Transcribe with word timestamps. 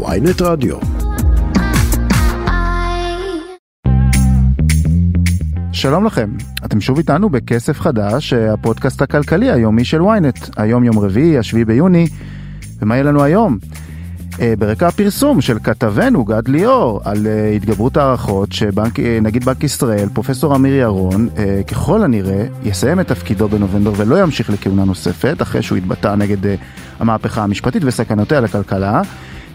ויינט 0.00 0.42
רדיו. 0.42 0.76
שלום 5.72 6.04
לכם, 6.04 6.30
אתם 6.64 6.80
שוב 6.80 6.98
איתנו 6.98 7.30
בכסף 7.30 7.80
חדש, 7.80 8.32
הפודקאסט 8.32 9.02
הכלכלי 9.02 9.50
היומי 9.50 9.84
של 9.84 10.02
ויינט. 10.02 10.38
היום 10.56 10.84
יום 10.84 10.98
רביעי, 10.98 11.38
השביעי 11.38 11.64
ביוני, 11.64 12.06
ומה 12.82 12.94
יהיה 12.94 13.04
לנו 13.04 13.22
היום? 13.22 13.58
אה, 14.40 14.54
ברקע 14.58 14.88
הפרסום 14.88 15.40
של 15.40 15.58
כתבנו 15.58 16.24
גד 16.24 16.48
ליאור 16.48 17.00
על 17.04 17.26
אה, 17.26 17.48
התגברות 17.48 17.96
הערכות 17.96 18.52
שנגיד 18.52 19.44
בנק 19.44 19.64
ישראל, 19.64 20.08
פרופסור 20.12 20.56
אמיר 20.56 20.74
ירון, 20.74 21.28
אה, 21.38 21.60
ככל 21.66 22.02
הנראה 22.02 22.46
יסיים 22.64 23.00
את 23.00 23.08
תפקידו 23.08 23.48
בנובמבר 23.48 23.92
ולא 23.96 24.22
ימשיך 24.22 24.50
לכהונה 24.50 24.84
נוספת, 24.84 25.42
אחרי 25.42 25.62
שהוא 25.62 25.78
התבטא 25.78 26.14
נגד 26.14 26.56
המהפכה 26.98 27.42
המשפטית 27.42 27.82
וסכנותיה 27.86 28.40
לכלכלה. 28.40 29.02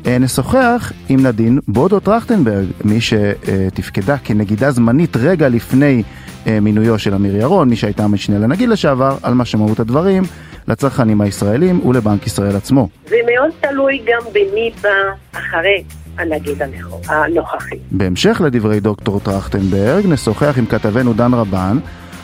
נשוחח 0.08 0.92
עם 1.10 1.26
נדין 1.26 1.60
בודו 1.68 2.00
טרכטנברג, 2.00 2.66
מי 2.84 3.02
שתפקדה 3.02 4.18
כנגידה 4.18 4.72
זמנית 4.72 5.18
רגע 5.18 5.50
לפני 5.50 6.04
מינויו 6.46 7.00
של 7.00 7.14
אמיר 7.14 7.36
ירון, 7.36 7.70
מי 7.70 7.76
שהייתה 7.76 8.08
משנה 8.08 8.40
לנגיד 8.40 8.70
לשעבר, 8.70 9.18
על 9.24 9.34
מה 9.34 9.46
שמהות 9.46 9.80
הדברים. 9.80 10.24
לצרכנים 10.68 11.22
הישראלים 11.22 11.86
ולבנק 11.86 12.28
ישראל 12.28 12.56
עצמו. 12.56 12.90
זה 13.10 13.16
מאוד 13.32 13.52
תלוי 13.62 14.02
גם 14.06 14.22
במי 14.30 14.72
בא 14.82 14.90
אחרי 15.32 15.84
הנגיד 16.18 16.62
הנוכחי. 17.08 17.76
בהמשך 17.92 18.42
לדברי 18.46 18.80
דוקטור 18.80 19.20
טרכטנברג, 19.20 20.06
נשוחח 20.08 20.58
עם 20.58 20.66
כתבנו 20.66 21.14
דן 21.14 21.34
רבן 21.34 21.78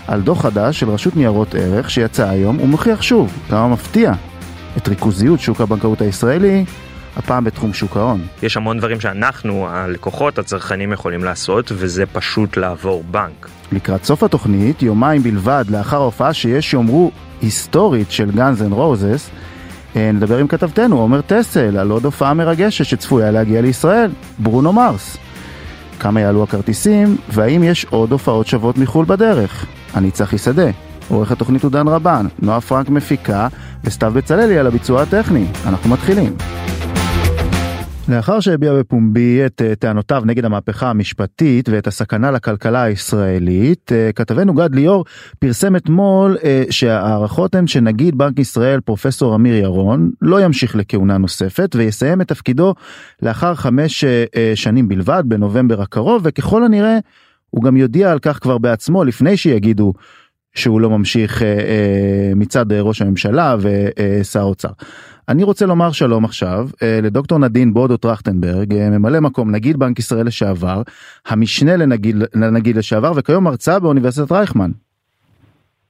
על 0.07 0.21
דוח 0.21 0.41
חדש 0.41 0.79
של 0.79 0.90
רשות 0.90 1.15
ניירות 1.15 1.55
ערך 1.55 1.90
שיצא 1.90 2.29
היום 2.29 2.62
ומוכיח 2.62 3.02
שוב 3.02 3.34
כמה 3.49 3.68
מפתיע 3.68 4.13
את 4.77 4.88
ריכוזיות 4.88 5.40
שוק 5.40 5.62
הבנקאות 5.62 6.02
הישראלי 6.02 6.65
הפעם 7.17 7.44
בתחום 7.44 7.73
שוק 7.73 7.98
ההון. 7.98 8.22
יש 8.44 8.58
המון 8.58 8.77
דברים 8.77 8.99
שאנחנו, 8.99 9.67
הלקוחות, 9.70 10.40
הצרכנים 10.40 10.91
יכולים 10.91 11.24
לעשות, 11.24 11.71
וזה 11.76 12.05
פשוט 12.05 12.57
לעבור 12.57 13.04
בנק. 13.12 13.49
לקראת 13.71 14.04
סוף 14.04 14.24
התוכנית, 14.24 14.82
יומיים 14.82 15.24
בלבד 15.24 15.65
לאחר 15.70 15.98
ההופעה 15.98 16.34
שיש 16.34 16.71
שיאמרו 16.71 17.12
היסטורית 17.41 18.12
של 18.12 18.32
גאנז 18.32 18.62
אנד 18.62 18.74
רוזס, 18.74 19.29
נדבר 19.96 20.37
עם 20.37 20.48
כתבתנו 20.48 20.99
עומר 20.99 21.21
טסל 21.21 21.77
על 21.77 21.91
עוד 21.91 22.05
הופעה 22.05 22.34
מרגשת 22.34 22.85
שצפויה 22.85 23.32
להגיע 23.32 23.62
לישראל, 23.62 24.12
ברונו 24.40 24.74
מרס. 24.74 25.18
כמה 25.99 26.21
יעלו 26.21 26.43
הכרטיסים, 26.43 27.18
והאם 27.30 27.63
יש 27.63 27.85
עוד 27.90 28.12
הופעות 28.12 28.48
שוות 28.48 28.77
מחו"ל 28.77 29.05
בדרך? 29.05 29.65
אני 29.96 30.12
צחי 30.12 30.37
שדה, 30.37 30.70
עורך 31.09 31.32
התוכנית 31.32 31.63
הוא 31.63 31.71
דן 31.71 31.87
רבן, 31.87 32.26
נועה 32.40 32.62
פרנק 32.62 32.90
מפיקה, 32.90 33.48
וסתיו 33.84 34.12
בצללי 34.15 34.59
על 34.59 34.68
הביצוע 34.68 35.02
הטכני. 35.02 35.46
אנחנו 35.65 35.90
מתחילים. 35.90 36.35
לאחר 38.09 38.40
שהביע 38.40 38.73
בפומבי 38.73 39.46
את 39.46 39.62
אה, 39.65 39.76
טענותיו 39.76 40.23
נגד 40.26 40.46
המהפכה 40.46 40.90
המשפטית 40.90 41.70
ואת 41.70 41.87
הסכנה 41.87 42.32
לכלכלה 42.32 42.84
הישראלית, 42.84 43.91
אה, 43.91 44.09
כתבנו 44.15 44.54
גד 44.54 44.76
ליאור 44.76 45.05
פרסם 45.40 45.76
אתמול 45.76 46.37
אה, 46.43 46.63
שההערכות 46.70 47.55
הן 47.55 47.68
שנגיד 47.68 48.18
בנק 48.18 48.40
ישראל 48.40 48.79
פרופסור 48.79 49.35
אמיר 49.35 49.55
ירון 49.55 50.12
לא 50.21 50.41
ימשיך 50.41 50.76
לכהונה 50.76 51.18
נוספת 51.18 51.76
ויסיים 51.76 52.21
את 52.21 52.27
תפקידו 52.27 52.74
לאחר 53.21 53.55
חמש 53.55 54.04
שנים 54.55 54.87
בלבד 54.87 55.24
בנובמבר 55.26 55.81
הקרוב 55.81 56.21
וככל 56.26 56.63
הנראה 56.63 56.98
הוא 57.49 57.63
גם 57.63 57.77
יודיע 57.77 58.12
על 58.12 58.20
כך 58.20 58.40
כבר 58.40 58.57
בעצמו 58.57 59.04
לפני 59.04 59.37
שיגידו 59.37 59.93
שהוא 60.55 60.82
לא 60.82 60.90
ממשיך 60.90 61.41
מצד 62.35 62.73
ראש 62.73 63.01
הממשלה 63.01 63.55
ושר 63.59 64.40
האוצר. 64.40 64.69
אני 65.29 65.44
רוצה 65.44 65.66
לומר 65.66 65.91
שלום 65.91 66.25
עכשיו 66.25 66.68
אה, 66.84 67.00
לדוקטור 67.03 67.40
נדין 67.40 67.73
בודו 67.73 67.97
טרכטנברג, 67.97 68.74
אה, 68.74 68.90
ממלא 68.90 69.19
מקום 69.19 69.51
נגיד 69.51 69.78
בנק 69.78 70.00
ישראל 70.00 70.28
לשעבר, 70.28 70.81
המשנה 71.25 71.75
לנגיד, 71.75 72.16
לנגיד 72.35 72.78
לשעבר 72.78 73.12
וכיום 73.16 73.44
מרצה 73.44 73.79
באוניברסיטת 73.79 74.31
רייכמן. 74.31 74.72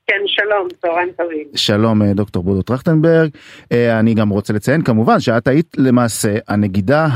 כן, 0.07 0.21
שלום, 0.25 0.67
צהריים 0.81 1.09
טובים. 1.17 1.47
שלום 1.55 2.01
אה, 2.01 2.13
דוקטור 2.13 2.43
בודו 2.43 2.61
טרכטנברג. 2.61 3.29
אני 3.71 4.13
גם 4.13 4.29
רוצה 4.29 4.53
לציין 4.53 4.81
כמובן 4.81 5.19
שאת 5.19 5.47
היית 5.47 5.75
למעשה 5.77 6.37
הנגידה 6.47 7.07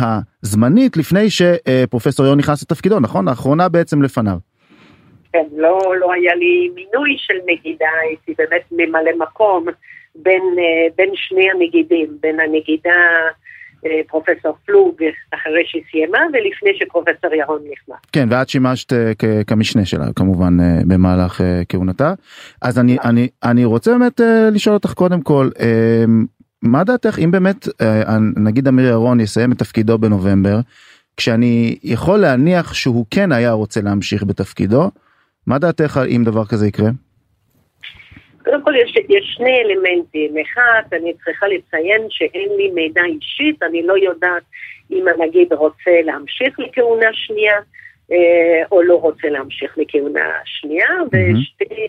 הזמנית 0.44 0.97
לפני 0.97 1.29
שפרופסור 1.29 2.25
יון 2.25 2.38
נכנס 2.38 2.62
לתפקידו, 2.62 3.00
נכון? 3.00 3.28
האחרונה 3.28 3.69
בעצם 3.69 4.02
לפניו. 4.02 4.38
כן, 5.34 5.46
לא, 5.56 5.80
לא 6.00 6.14
היה 6.14 6.36
לי 6.36 6.70
מינוי 6.76 7.16
של 7.18 7.38
נגידה, 7.46 7.90
הייתי 8.02 8.34
באמת 8.38 8.64
ממלא 8.72 9.12
מקום. 9.18 9.66
בין, 10.24 10.42
אה, 10.60 10.88
בין 10.98 11.10
שני 11.16 11.52
הנגידים, 11.52 12.18
בין 12.22 12.40
הנגידה 12.40 13.00
אה, 13.86 14.02
פרופסור 14.08 14.58
פלוג 14.66 14.96
אחרי 15.32 15.64
שהיא 15.66 15.84
סיימה 15.92 16.20
ולפני 16.34 16.70
שפרופסור 16.80 17.34
ירון 17.34 17.62
נכנס. 17.72 17.98
כן, 18.12 18.28
ואת 18.32 18.50
שימשת 18.50 18.94
אה, 18.94 19.12
כמשנה 19.48 19.86
שלה 19.86 20.06
כמובן 20.16 20.58
במהלך 20.88 21.42
כהונתה. 21.70 22.14
אז 22.62 22.80
אני, 22.80 22.98
אני, 23.04 23.28
אני 23.44 23.66
רוצה 23.66 23.92
באמת 23.92 24.22
לשאול 24.52 24.76
אותך 24.76 24.94
קודם 24.94 25.22
כל, 25.22 25.50
מה 26.62 26.84
דעתך 26.84 27.20
אם 27.20 27.32
באמת 27.32 27.68
נגיד 28.36 28.68
אמיר 28.68 28.86
ירון 28.86 29.20
יסיים 29.20 29.52
את 29.52 29.58
תפקידו 29.58 29.98
בנובמבר, 29.98 30.59
כשאני 31.18 31.78
יכול 31.84 32.20
להניח 32.20 32.74
שהוא 32.74 33.06
כן 33.12 33.32
היה 33.32 33.52
רוצה 33.52 33.82
להמשיך 33.82 34.24
בתפקידו, 34.24 34.92
מה 35.47 35.59
דעתך 35.59 36.00
אם 36.16 36.24
דבר 36.24 36.46
כזה 36.46 36.68
יקרה? 36.68 36.90
קודם 38.44 38.63
כל 38.63 38.74
יש, 38.75 38.96
יש 39.09 39.35
שני 39.38 39.62
אלמנטים. 39.62 40.35
אחד, 40.38 40.81
אני 40.94 41.13
צריכה 41.25 41.47
לציין 41.47 42.02
שאין 42.09 42.50
לי 42.58 42.72
מידע 42.72 43.02
אישית, 43.06 43.63
אני 43.63 43.84
לא 43.84 43.97
יודעת 43.97 44.44
אם 44.91 45.06
הנגיד 45.08 45.53
רוצה 45.53 45.91
להמשיך 46.03 46.59
לכהונה 46.59 47.09
שנייה 47.13 47.56
אה, 48.12 48.66
או 48.72 48.81
לא 48.81 48.96
רוצה 48.96 49.30
להמשיך 49.30 49.78
לכהונה 49.78 50.30
שנייה, 50.46 50.88
mm-hmm. 50.88 51.38
ושתי, 51.38 51.88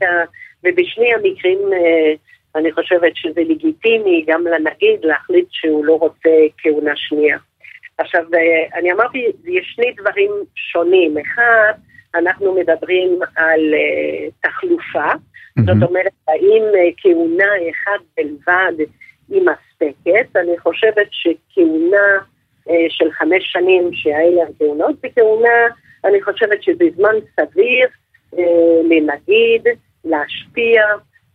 ובשני 0.64 1.14
המקרים 1.14 1.58
אה, 1.72 2.12
אני 2.56 2.72
חושבת 2.72 3.16
שזה 3.16 3.40
לגיטימי 3.40 4.24
גם 4.26 4.46
לנגיד 4.46 5.00
להחליט 5.02 5.46
שהוא 5.50 5.84
לא 5.84 5.94
רוצה 5.94 6.30
כהונה 6.58 6.92
שנייה. 6.96 7.38
עכשיו, 7.98 8.24
אה, 8.34 8.78
אני 8.78 8.92
אמרתי, 8.92 9.18
יש 9.44 9.72
שני 9.76 9.92
דברים 10.00 10.30
שונים. 10.54 11.18
אחד, 11.18 11.72
אנחנו 12.14 12.54
מדברים 12.54 13.18
על 13.36 13.60
uh, 13.60 14.32
תחלופה, 14.42 15.12
mm-hmm. 15.12 15.62
זאת 15.66 15.88
אומרת, 15.88 16.12
האם 16.28 16.62
uh, 16.72 16.94
כהונה 16.96 17.52
אחת 17.70 18.04
בלבד 18.16 18.72
היא 19.28 19.42
מספקת? 19.42 20.36
אני 20.36 20.58
חושבת 20.58 21.08
שכהונה 21.10 22.18
uh, 22.68 22.70
של 22.88 23.10
חמש 23.12 23.52
שנים, 23.52 23.90
שהאלה 23.92 24.42
הכהונות 24.42 24.96
בכהונה, 25.02 25.66
אני 26.04 26.22
חושבת 26.22 26.62
שזה 26.62 26.84
זמן 26.96 27.14
סביר 27.40 27.88
uh, 28.34 28.38
לנגיד, 28.90 29.66
להשפיע, 30.04 30.82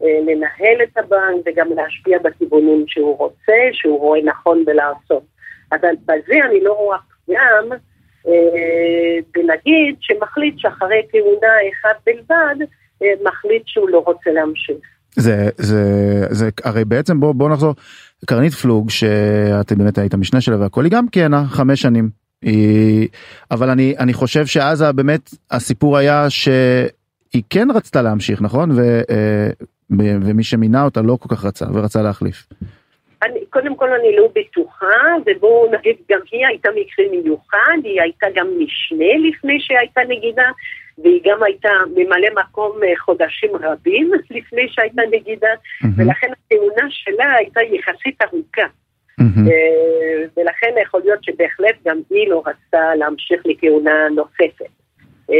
uh, 0.01 0.05
לנהל 0.27 0.83
את 0.83 0.97
הבנק 0.97 1.45
וגם 1.45 1.67
להשפיע 1.75 2.19
בכיוונים 2.19 2.85
שהוא 2.87 3.17
רוצה, 3.17 3.57
שהוא 3.71 3.99
רואה 3.99 4.19
נכון 4.23 4.65
בלעשות. 4.65 5.23
אבל 5.71 5.93
בזה 6.05 6.35
אני 6.49 6.63
לא 6.63 6.73
רואה 6.73 6.97
פגם. 7.25 7.77
ונגיד 9.35 9.95
שמחליט 9.99 10.55
שאחרי 10.57 11.01
כהונה 11.11 11.53
אחת 11.73 11.95
בלבד, 12.05 12.55
אה, 13.01 13.07
מחליט 13.23 13.63
שהוא 13.65 13.89
לא 13.89 14.03
רוצה 14.05 14.31
להמשיך. 14.31 14.77
זה 15.15 15.49
זה 15.57 15.83
זה 16.29 16.49
הרי 16.63 16.85
בעצם 16.85 17.19
בוא 17.19 17.33
בוא 17.33 17.49
נחזור 17.49 17.75
קרנית 18.25 18.53
פלוג 18.53 18.89
שאת 18.89 19.73
באמת 19.73 19.97
היית 19.97 20.15
משנה 20.15 20.41
שלה 20.41 20.59
והכל 20.59 20.83
היא 20.83 20.91
גם 20.91 21.07
כיהנה 21.07 21.45
חמש 21.47 21.81
שנים 21.81 22.09
היא 22.41 23.07
אבל 23.51 23.69
אני 23.69 23.95
אני 23.99 24.13
חושב 24.13 24.45
שאז 24.45 24.81
באמת 24.81 25.29
הסיפור 25.51 25.97
היה 25.97 26.29
שהיא 26.29 27.43
כן 27.49 27.67
רצתה 27.75 28.01
להמשיך 28.01 28.41
נכון 28.41 28.71
ו, 28.71 29.01
אה, 29.09 29.49
ומי 29.99 30.43
שמינה 30.43 30.83
אותה 30.83 31.01
לא 31.01 31.17
כל 31.19 31.35
כך 31.35 31.45
רצה 31.45 31.65
ורצה 31.73 32.01
להחליף. 32.01 32.47
קודם 33.53 33.75
כל 33.75 33.93
אני 33.93 34.15
לא 34.15 34.27
בטוחה, 34.35 35.15
ובואו 35.25 35.71
נגיד, 35.71 35.95
גם 36.11 36.19
היא 36.31 36.47
הייתה 36.47 36.69
מקרה 36.75 37.05
מיוחד, 37.11 37.77
היא 37.83 38.01
הייתה 38.01 38.27
גם 38.35 38.47
משנה 38.59 39.29
לפני 39.29 39.59
שהייתה 39.59 40.01
נגידה, 40.07 40.49
והיא 40.97 41.21
גם 41.23 41.43
הייתה 41.43 41.69
ממלא 41.95 42.27
מקום 42.41 42.83
אה, 42.83 42.93
חודשים 42.97 43.49
רבים 43.55 44.11
לפני 44.37 44.67
שהייתה 44.69 45.01
נגידה, 45.11 45.53
mm-hmm. 45.53 45.87
ולכן 45.97 46.27
הכהונה 46.31 46.87
שלה 46.89 47.33
הייתה 47.33 47.61
יחסית 47.61 48.21
ארוכה. 48.21 48.67
Mm-hmm. 49.21 49.49
ולכן 50.37 50.73
יכול 50.81 51.01
להיות 51.03 51.23
שבהחלט 51.23 51.75
גם 51.85 51.97
היא 52.09 52.29
לא 52.29 52.43
רצתה 52.45 52.95
להמשיך 52.95 53.41
לכהונה 53.45 54.07
נוספת. 54.15 54.82
אה, 55.31 55.35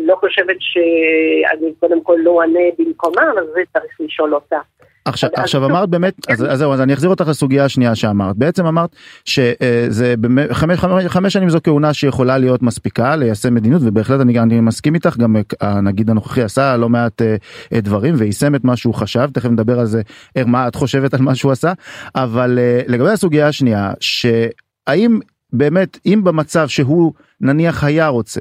לא 0.00 0.16
חושבת 0.20 0.56
שאני 0.60 1.72
קודם 1.80 2.02
כל 2.02 2.16
לא 2.22 2.40
אענה 2.40 2.60
במקומה, 2.78 3.22
אבל 3.34 3.46
זה 3.54 3.60
צריך 3.72 4.00
לשאול 4.00 4.34
אותה. 4.34 4.58
עכשיו 5.04 5.30
עכשיו 5.34 5.64
אמרת 5.64 5.88
באמת 5.88 6.14
אז, 6.28 6.44
אז 6.50 6.58
זהו 6.58 6.72
אז 6.72 6.80
אני 6.80 6.92
אחזיר 6.92 7.10
אותך 7.10 7.28
לסוגיה 7.28 7.64
השנייה 7.64 7.94
שאמרת. 7.94 8.36
בעצם 8.36 8.66
אמרת 8.66 8.90
שזה 9.24 10.14
חמש, 10.52 10.78
חמש, 10.78 11.04
חמש 11.06 11.32
שנים 11.32 11.48
זו 11.48 11.58
כהונה 11.64 11.94
שיכולה 11.94 12.38
להיות 12.38 12.62
מספיקה 12.62 13.16
ליישם 13.16 13.54
מדיניות 13.54 13.82
ובהחלט 13.84 14.20
אני, 14.20 14.38
אני 14.38 14.60
מסכים 14.60 14.94
איתך 14.94 15.16
גם 15.16 15.36
הנגיד 15.60 16.10
הנוכחי 16.10 16.42
עשה 16.42 16.76
לא 16.76 16.88
מעט 16.88 17.22
uh, 17.22 17.78
דברים 17.78 18.14
ויישם 18.18 18.54
את 18.54 18.64
מה 18.64 18.76
שהוא 18.76 18.94
חשב. 18.94 19.28
תכף 19.34 19.48
נדבר 19.48 19.80
על 19.80 19.86
זה 19.86 20.02
מה 20.46 20.68
את 20.68 20.74
חושבת 20.74 21.14
על 21.14 21.20
מה 21.20 21.34
שהוא 21.34 21.52
עשה. 21.52 21.72
אבל 22.14 22.58
uh, 22.58 22.92
לגבי 22.92 23.10
הסוגיה 23.10 23.48
השנייה 23.48 23.92
שהאם 24.00 25.18
באמת, 25.52 25.98
אם 26.06 26.20
במצב 26.24 26.68
שהוא 26.68 27.12
נניח 27.40 27.84
היה 27.84 28.08
רוצה, 28.08 28.40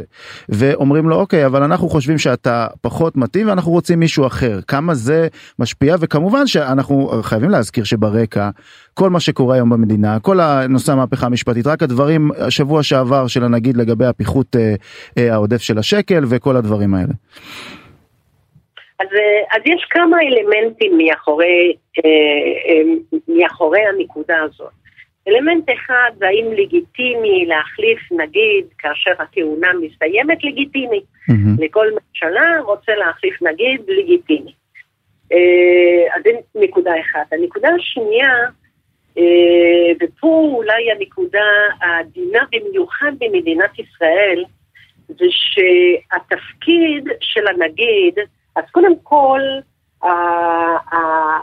ואומרים 0.49 1.09
לו 1.09 1.15
אוקיי, 1.15 1.45
אבל 1.45 1.63
אנחנו 1.63 1.89
חושבים 1.89 2.17
שאתה 2.17 2.67
פחות 2.81 3.17
מתאים 3.17 3.47
ואנחנו 3.47 3.71
רוצים 3.71 3.99
מישהו 3.99 4.27
אחר, 4.27 4.59
כמה 4.67 4.93
זה 4.93 5.27
משפיע, 5.59 5.95
וכמובן 5.99 6.47
שאנחנו 6.47 7.09
חייבים 7.21 7.49
להזכיר 7.49 7.83
שברקע, 7.83 8.49
כל 8.93 9.09
מה 9.09 9.19
שקורה 9.19 9.55
היום 9.55 9.69
במדינה, 9.69 10.19
כל 10.19 10.39
הנושא 10.39 10.91
המהפכה 10.91 11.25
המשפטית, 11.25 11.67
רק 11.67 11.83
הדברים, 11.83 12.31
השבוע 12.37 12.83
שעבר 12.83 13.27
של 13.27 13.43
הנגיד 13.43 13.77
לגבי 13.77 14.05
הפיחות 14.05 14.55
אה, 14.55 14.75
אה, 15.17 15.33
העודף 15.33 15.61
של 15.61 15.77
השקל 15.77 16.23
וכל 16.29 16.55
הדברים 16.55 16.93
האלה. 16.93 17.13
אז, 19.01 19.07
אה, 19.13 19.57
אז 19.57 19.61
יש 19.65 19.87
כמה 19.89 20.17
אלמנטים 20.21 20.97
מאחורי, 20.97 21.75
אה, 22.05 22.09
אה, 22.69 22.81
מאחורי 23.27 23.79
הנקודה 23.85 24.41
הזאת. 24.41 24.80
אלמנט 25.27 25.69
אחד 25.69 26.11
זה 26.17 26.27
האם 26.27 26.45
לגיטימי 26.51 27.45
להחליף 27.45 27.99
נגיד 28.11 28.65
כאשר 28.77 29.11
הכהונה 29.19 29.67
מסתיימת 29.81 30.43
לגיטימי. 30.43 30.99
Mm-hmm. 30.99 31.63
לכל 31.65 31.87
ממשלה 31.91 32.59
רוצה 32.65 32.95
להחליף 32.95 33.41
נגיד 33.41 33.81
לגיטימי. 33.87 34.53
אז 36.15 36.21
זה 36.23 36.29
נקודה 36.55 36.91
אחת. 37.01 37.33
הנקודה 37.33 37.69
השנייה, 37.79 38.33
ופה 40.01 40.49
אולי 40.55 40.91
הנקודה 40.91 41.45
העדינה 41.81 42.39
במיוחד 42.51 43.11
במדינת 43.19 43.79
ישראל, 43.79 44.43
זה 45.07 45.25
שהתפקיד 45.29 47.07
של 47.21 47.47
הנגיד 47.47 48.19
אז 48.55 48.63
קודם 48.71 48.93
כל, 49.03 49.41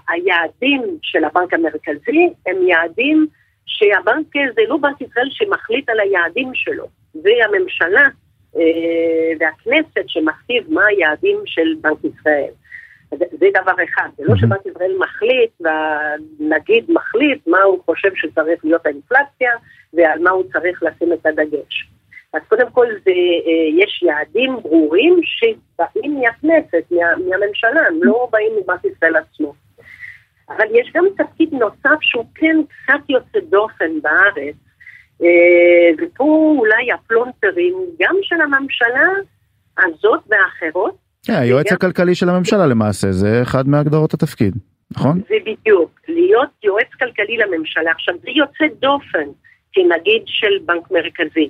היעדים 0.08 0.82
של 1.02 1.24
הבנק 1.24 1.54
המרכזי 1.54 2.28
הם 2.46 2.68
יעדים 2.68 3.26
שהבנק 3.68 4.26
זה 4.54 4.62
לא 4.68 4.76
בנק 4.76 5.00
ישראל 5.00 5.28
שמחליט 5.30 5.88
על 5.88 6.00
היעדים 6.00 6.50
שלו, 6.54 6.86
זה 7.14 7.30
הממשלה 7.44 8.08
אה, 8.56 9.32
והכנסת 9.40 10.08
שמכתיב 10.08 10.64
מה 10.72 10.86
היעדים 10.86 11.38
של 11.46 11.74
בנק 11.80 11.98
ישראל. 12.04 12.50
זה 13.10 13.46
דבר 13.62 13.84
אחד, 13.84 14.08
זה 14.16 14.24
לא 14.26 14.36
שבנק 14.36 14.66
ישראל 14.66 14.92
מחליט 14.98 15.50
והנגיד 15.60 16.84
מחליט 16.88 17.46
מה 17.46 17.62
הוא 17.62 17.78
חושב 17.84 18.08
שצריך 18.14 18.64
להיות 18.64 18.86
האינפלציה 18.86 19.52
ועל 19.92 20.18
מה 20.18 20.30
הוא 20.30 20.44
צריך 20.52 20.82
לשים 20.82 21.12
את 21.12 21.26
הדגש. 21.26 21.88
אז 22.32 22.40
קודם 22.48 22.70
כל 22.70 22.86
זה, 23.04 23.10
אה, 23.46 23.84
יש 23.84 24.02
יעדים 24.02 24.56
ברורים 24.62 25.20
שבאים 25.22 26.20
מהכנסת, 26.20 26.84
מה, 26.90 27.16
מהממשלה, 27.16 27.86
הם 27.86 27.98
לא 28.02 28.28
באים 28.32 28.52
מבנק 28.56 28.84
ישראל 28.84 29.16
עצמו. 29.16 29.54
אבל 30.48 30.64
יש 30.74 30.92
גם 30.94 31.04
תפקיד 31.16 31.48
נוסף 31.52 31.98
שהוא 32.00 32.24
כן 32.34 32.56
קצת 32.68 33.00
יוצא 33.08 33.38
דופן 33.50 34.00
בארץ, 34.02 34.54
אה, 35.22 35.90
ופה 35.98 36.54
אולי 36.58 36.92
הפלונטרים 36.92 37.74
גם 38.00 38.16
של 38.22 38.40
הממשלה 38.40 39.08
הזאת 39.78 40.20
והאחרות. 40.28 40.96
כן, 41.26 41.32
היועץ 41.32 41.66
וגם... 41.66 41.76
הכלכלי 41.76 42.14
של 42.14 42.28
הממשלה 42.28 42.66
למעשה, 42.66 43.12
זה 43.12 43.42
אחד 43.42 43.68
מהגדרות 43.68 44.14
התפקיד, 44.14 44.54
נכון? 44.90 45.20
זה 45.28 45.34
בדיוק, 45.44 46.00
להיות 46.08 46.50
יועץ 46.64 46.88
כלכלי 46.98 47.36
לממשלה. 47.36 47.90
עכשיו, 47.90 48.14
זה 48.22 48.30
יוצא 48.30 48.64
דופן, 48.80 49.28
כנגיד 49.72 50.22
של 50.26 50.58
בנק 50.66 50.90
מרכזי. 50.90 51.48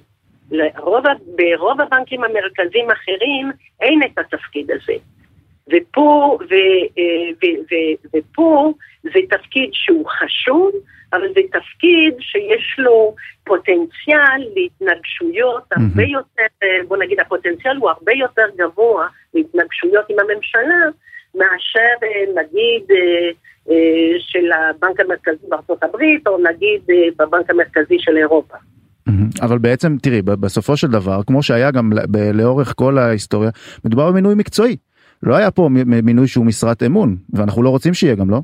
לרוב, 0.50 1.04
ברוב 1.36 1.80
הבנקים 1.80 2.24
המרכזיים 2.24 2.90
האחרים 2.90 3.50
אין 3.80 4.00
את 4.02 4.18
התפקיד 4.18 4.70
הזה. 4.70 4.92
ופה, 5.72 6.38
ו, 6.50 6.54
אה, 6.98 7.30
ו, 7.42 7.46
ו, 7.70 7.74
ופה 8.16 8.72
זה 9.02 9.18
תפקיד 9.30 9.70
שהוא 9.72 10.06
חשוב, 10.06 10.70
אבל 11.12 11.28
זה 11.34 11.40
תפקיד 11.52 12.14
שיש 12.20 12.76
לו 12.78 13.14
פוטנציאל 13.44 14.40
להתנגשויות. 14.54 15.62
הרבה 15.70 16.02
יותר, 16.02 16.46
אה, 16.62 16.78
בוא 16.88 16.96
נגיד 16.96 17.20
הפוטנציאל 17.20 17.76
הוא 17.76 17.90
הרבה 17.90 18.12
יותר 18.12 18.42
גבוה 18.58 19.06
להתנגשויות 19.34 20.04
עם 20.08 20.16
הממשלה 20.18 20.84
מאשר 21.34 21.94
אה, 22.02 22.42
נגיד 22.42 22.82
של 24.18 24.52
הבנק 24.52 25.00
המרכזי 25.00 25.46
בארצות 25.48 25.82
הברית 25.82 26.26
או 26.26 26.38
נגיד 26.38 26.80
בבנק 27.18 27.50
המרכזי 27.50 27.96
של 27.98 28.16
אירופה. 28.16 28.56
אבל 29.42 29.58
בעצם 29.58 29.96
תראי 30.02 30.22
בסופו 30.22 30.76
של 30.76 30.86
דבר 30.86 31.20
כמו 31.26 31.42
שהיה 31.42 31.70
גם 31.70 31.90
לאורך 32.34 32.72
כל 32.76 32.98
ההיסטוריה 32.98 33.50
מדובר 33.84 34.10
במינוי 34.10 34.34
מקצועי 34.34 34.76
לא 35.22 35.36
היה 35.36 35.50
פה 35.50 35.68
מינוי 36.02 36.28
שהוא 36.28 36.46
משרת 36.46 36.82
אמון 36.82 37.16
ואנחנו 37.32 37.62
לא 37.62 37.68
רוצים 37.68 37.94
שיהיה 37.94 38.14
גם 38.14 38.30
לא. 38.30 38.38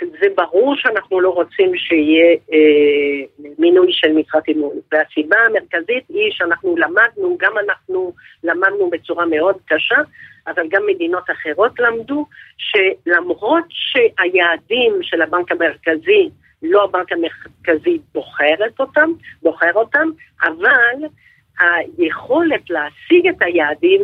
זה 0.00 0.26
ברור 0.36 0.74
שאנחנו 0.76 1.20
לא 1.20 1.28
רוצים 1.28 1.72
שיהיה 1.76 2.36
אה, 2.52 3.48
מינוי 3.58 3.88
של 3.90 4.12
משרת 4.12 4.48
אמון 4.48 4.76
והסיבה 4.92 5.36
המרכזית 5.48 6.04
היא 6.08 6.30
שאנחנו 6.30 6.76
למדנו 6.76 7.36
גם 7.40 7.52
אנחנו 7.66 8.12
למדנו 8.44 8.90
בצורה 8.90 9.26
מאוד 9.26 9.56
קשה 9.66 10.00
אבל 10.46 10.62
גם 10.70 10.82
מדינות 10.86 11.24
אחרות 11.32 11.80
למדו 11.80 12.26
שלמרות 12.56 13.64
שהיעדים 13.68 14.92
של 15.02 15.22
הבנק 15.22 15.52
המרכזי 15.52 16.30
לא 16.62 16.84
הבנק 16.84 17.12
המרכזי 17.12 17.98
בוחר 18.14 18.54
אותם, 18.80 19.10
בוחר 19.42 19.72
אותם, 19.74 20.08
אבל 20.42 21.06
היכולת 21.58 22.70
להשיג 22.70 23.28
את 23.28 23.42
היעדים 23.42 24.02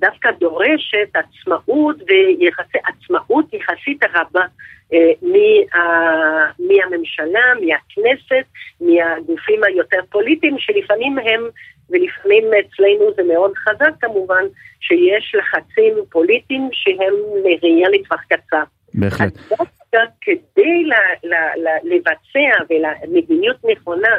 דווקא 0.00 0.30
דורשת 0.30 1.08
עצמאות 1.14 1.96
ויחסי 2.08 2.78
עצמאות 2.84 3.54
יחסית 3.54 4.04
רבה 4.14 4.44
אה, 4.92 5.12
מה, 5.22 6.50
מהממשלה, 6.58 7.52
מהכנסת, 7.66 8.46
מהגופים 8.80 9.64
היותר 9.64 10.00
פוליטיים 10.10 10.58
שלפעמים 10.58 11.18
הם, 11.18 11.48
ולפעמים 11.90 12.44
אצלנו 12.44 13.14
זה 13.16 13.22
מאוד 13.22 13.52
חזק 13.56 13.92
כמובן, 14.00 14.44
שיש 14.80 15.34
לחצים 15.38 15.94
פוליטיים 16.10 16.68
שהם 16.72 17.14
לראייה 17.44 17.88
לטווח 17.88 18.20
קצר. 18.28 18.62
בהחלט. 18.94 19.32
כדי 20.20 20.84
לבצע 21.84 22.74
מדיניות 23.08 23.56
נכונה 23.64 24.16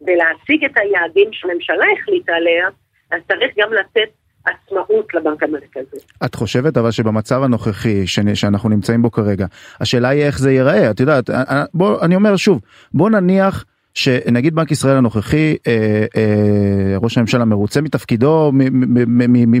ולהשיג 0.00 0.64
את 0.64 0.76
היעדים 0.76 1.32
שהממשלה 1.32 1.84
החליטה 1.98 2.32
עליה, 2.34 2.68
אז 3.10 3.20
צריך 3.28 3.52
גם 3.56 3.72
לתת 3.72 4.08
עצמאות 4.46 5.14
לבנק 5.14 5.42
המרכזי. 5.42 6.06
את 6.24 6.34
חושבת 6.34 6.76
אבל 6.76 6.90
שבמצב 6.90 7.42
הנוכחי 7.42 8.06
שאנחנו 8.06 8.68
נמצאים 8.68 9.02
בו 9.02 9.10
כרגע, 9.10 9.46
השאלה 9.80 10.08
היא 10.08 10.22
איך 10.22 10.38
זה 10.38 10.52
ייראה, 10.52 10.90
את 10.90 11.00
יודעת, 11.00 11.30
בוא, 11.74 12.02
אני 12.02 12.16
אומר 12.16 12.36
שוב, 12.36 12.60
בוא 12.94 13.10
נניח 13.10 13.64
שנגיד 13.96 14.54
בנק 14.54 14.70
ישראל 14.70 14.96
הנוכחי 14.96 15.56
אה, 15.66 16.04
אה, 16.16 16.96
ראש 16.98 17.18
הממשלה 17.18 17.44
מרוצה 17.44 17.80
מתפקידו 17.80 18.52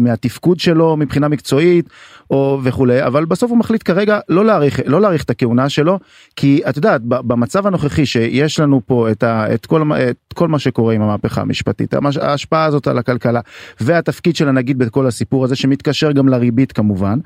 מהתפקוד 0.00 0.60
שלו 0.60 0.96
מבחינה 0.96 1.28
מקצועית 1.28 1.88
או 2.30 2.58
וכולי 2.64 3.04
אבל 3.06 3.24
בסוף 3.24 3.50
הוא 3.50 3.58
מחליט 3.58 3.82
כרגע 3.84 4.18
לא 4.28 4.44
להאריך 4.44 4.80
לא 4.86 5.00
להאריך 5.00 5.24
את 5.24 5.30
הכהונה 5.30 5.68
שלו 5.68 5.98
כי 6.36 6.60
את 6.68 6.76
יודעת 6.76 7.00
במצב 7.04 7.66
הנוכחי 7.66 8.06
שיש 8.06 8.60
לנו 8.60 8.80
פה 8.86 9.10
את, 9.10 9.22
ה, 9.22 9.54
את, 9.54 9.66
כל, 9.66 9.82
את 10.10 10.32
כל 10.34 10.48
מה 10.48 10.58
שקורה 10.58 10.94
עם 10.94 11.02
המהפכה 11.02 11.40
המשפטית 11.40 11.94
ההשפעה 12.20 12.64
הזאת 12.64 12.86
על 12.86 12.98
הכלכלה 12.98 13.40
והתפקיד 13.80 14.36
של 14.36 14.48
הנגיד 14.48 14.78
בכל 14.78 15.06
הסיפור 15.06 15.44
הזה 15.44 15.56
שמתקשר 15.56 16.12
גם 16.12 16.28
לריבית 16.28 16.72
כמובן. 16.72 17.18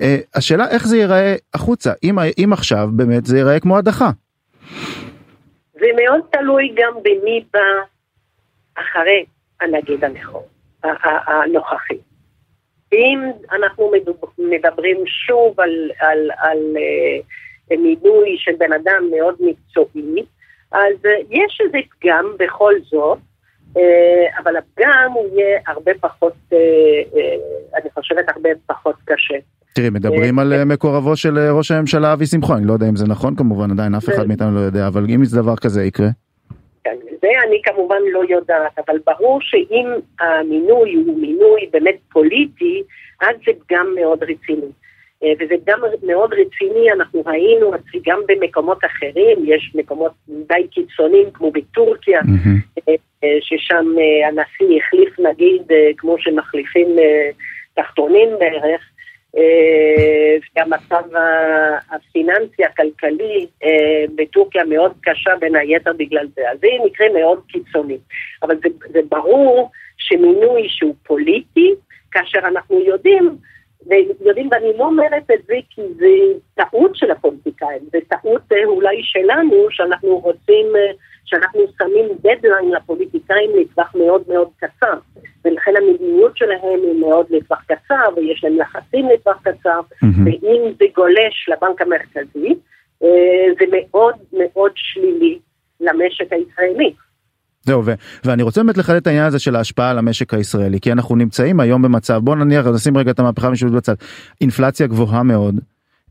אה, 0.00 0.16
השאלה 0.34 0.68
איך 0.68 0.86
זה 0.86 0.96
ייראה 0.96 1.34
החוצה 1.54 1.92
אם, 2.04 2.18
אם 2.44 2.52
עכשיו 2.52 2.88
באמת 2.92 3.26
זה 3.26 3.38
ייראה 3.38 3.60
כמו 3.60 3.78
הדחה. 3.78 4.10
זה 5.72 5.86
מאוד 5.96 6.20
תלוי 6.30 6.74
גם 6.76 6.92
במי 7.02 7.44
בא 7.52 7.60
אחרי 8.74 9.24
הנגיד 9.60 10.04
הנוכחי. 10.82 11.98
אם 12.92 13.20
אנחנו 13.52 13.92
מדברים 14.38 14.96
שוב 15.06 15.60
על, 15.60 15.90
על, 16.00 16.30
על 16.38 16.58
uh, 16.76 17.76
מינוי 17.76 18.36
של 18.38 18.52
בן 18.58 18.72
אדם 18.72 19.10
מאוד 19.16 19.34
מקצועי, 19.40 20.24
אז 20.72 20.94
uh, 21.02 21.08
יש 21.30 21.60
איזה 21.64 21.78
פגם 21.90 22.32
בכל 22.38 22.74
זאת, 22.90 23.18
uh, 23.74 23.78
אבל 24.42 24.56
הפגם 24.56 25.10
הוא 25.14 25.38
יהיה 25.38 25.60
הרבה 25.66 25.92
פחות, 26.00 26.34
אני 27.74 27.90
חושבת 27.94 28.28
הרבה 28.28 28.50
פחות 28.66 28.96
קשה. 29.04 29.36
תראי, 29.76 29.90
מדברים 29.90 30.38
על 30.38 30.52
אה, 30.52 30.64
מקורבו 30.64 31.16
של 31.16 31.38
אה, 31.38 31.52
ראש 31.52 31.70
הממשלה 31.70 32.12
אבי 32.12 32.26
שמחון, 32.26 32.56
אני 32.56 32.66
לא 32.66 32.72
יודע 32.72 32.88
אם 32.88 32.96
זה 32.96 33.06
נכון 33.06 33.36
כמובן, 33.36 33.70
עדיין 33.70 33.94
אף 33.94 34.08
אחד 34.08 34.28
מאיתנו 34.28 34.54
לא 34.54 34.60
יודע, 34.60 34.86
אבל 34.86 35.06
אם 35.08 35.22
דבר 35.32 35.56
כזה 35.56 35.84
יקרה. 35.84 36.08
זה 37.26 37.32
אני 37.48 37.60
כמובן 37.62 38.02
לא 38.12 38.22
יודעת, 38.28 38.78
אבל 38.86 38.98
ברור 39.06 39.38
שאם 39.42 39.86
המינוי 40.20 40.94
הוא 40.94 41.20
מינוי 41.20 41.68
באמת 41.70 41.96
פוליטי, 42.12 42.82
אז 43.20 43.36
זה 43.46 43.52
גם 43.70 43.94
מאוד 43.94 44.22
רציני. 44.22 44.70
אה, 45.22 45.32
וזה 45.40 45.54
גם 45.66 45.80
מאוד 46.02 46.32
רציני, 46.32 46.92
אנחנו 46.92 47.22
ראינו 47.26 47.70
גם 48.06 48.20
במקומות 48.28 48.84
אחרים, 48.84 49.38
יש 49.44 49.72
מקומות 49.74 50.12
די 50.28 50.68
קיצוניים 50.70 51.30
כמו 51.30 51.50
בטורקיה, 51.50 52.20
mm-hmm. 52.20 52.86
ששם 53.40 53.86
הנשיא 54.28 54.80
החליף 54.80 55.18
נגיד 55.18 55.62
כמו 55.96 56.16
שמחליפים 56.18 56.88
תחתונים 57.74 58.28
בערך, 58.38 58.80
והמצב 60.56 61.02
הפיננסי 61.90 62.64
הכלכלי 62.64 63.46
בטורקיה 64.14 64.64
מאוד 64.64 64.92
קשה 65.00 65.30
בין 65.40 65.56
היתר 65.56 65.92
בגלל 65.96 66.26
זה. 66.36 66.50
אז 66.50 66.58
זה 66.60 66.66
מקרה 66.84 67.06
מאוד 67.08 67.40
קיצוני. 67.48 67.98
אבל 68.42 68.56
זה, 68.56 68.68
זה 68.92 69.00
ברור 69.08 69.70
שמינוי 69.98 70.66
שהוא 70.68 70.94
פוליטי, 71.06 71.74
כאשר 72.10 72.38
אנחנו 72.38 72.80
יודעים 72.80 73.36
ויודעים, 73.88 74.48
ואני 74.52 74.72
לא 74.78 74.84
אומרת 74.84 75.30
את 75.34 75.46
זה 75.46 75.54
כי 75.70 75.82
זה 75.96 76.06
טעות 76.54 76.96
של 76.96 77.10
הפוליטיקאים, 77.10 77.82
זה 77.92 77.98
טעות 78.08 78.42
אה, 78.52 78.64
אולי 78.64 79.02
שלנו, 79.02 79.66
שאנחנו 79.70 80.18
רוצים, 80.18 80.76
אה, 80.76 80.92
שאנחנו 81.24 81.60
שמים 81.78 82.06
דדליין 82.18 82.70
לפוליטיקאים 82.70 83.50
לטווח 83.56 83.94
מאוד 83.94 84.22
מאוד 84.28 84.48
קצר, 84.56 84.98
ולכן 85.44 85.72
המדיניות 85.76 86.36
שלהם 86.36 86.80
היא 86.82 87.00
מאוד 87.00 87.26
לטווח 87.30 87.62
קצר, 87.64 88.08
ויש 88.16 88.44
להם 88.44 88.56
יחסים 88.56 89.08
לטווח 89.08 89.40
קצר, 89.42 89.80
mm-hmm. 89.80 90.06
ואם 90.24 90.72
זה 90.78 90.84
גולש 90.94 91.48
לבנק 91.48 91.82
המרכזי, 91.82 92.54
אה, 93.02 93.46
זה 93.58 93.64
מאוד 93.70 94.14
מאוד 94.32 94.72
שלילי 94.74 95.38
למשק 95.80 96.32
הישראלי. 96.32 96.92
זהו, 97.66 97.82
ו- 97.84 97.94
ואני 98.24 98.42
רוצה 98.42 98.62
באמת 98.62 98.78
לחדד 98.78 98.96
את 98.96 99.06
העניין 99.06 99.24
הזה 99.24 99.38
של 99.38 99.56
ההשפעה 99.56 99.90
על 99.90 99.98
המשק 99.98 100.34
הישראלי, 100.34 100.80
כי 100.80 100.92
אנחנו 100.92 101.16
נמצאים 101.16 101.60
היום 101.60 101.82
במצב, 101.82 102.20
בוא 102.24 102.36
נניח, 102.36 102.66
נשים 102.66 102.96
רגע 102.96 103.10
את 103.10 103.18
המהפכה 103.18 103.46
המשפטית 103.46 103.74
בצד, 103.74 103.94
אינפלציה 104.40 104.86
גבוהה 104.86 105.22
מאוד, 105.22 105.54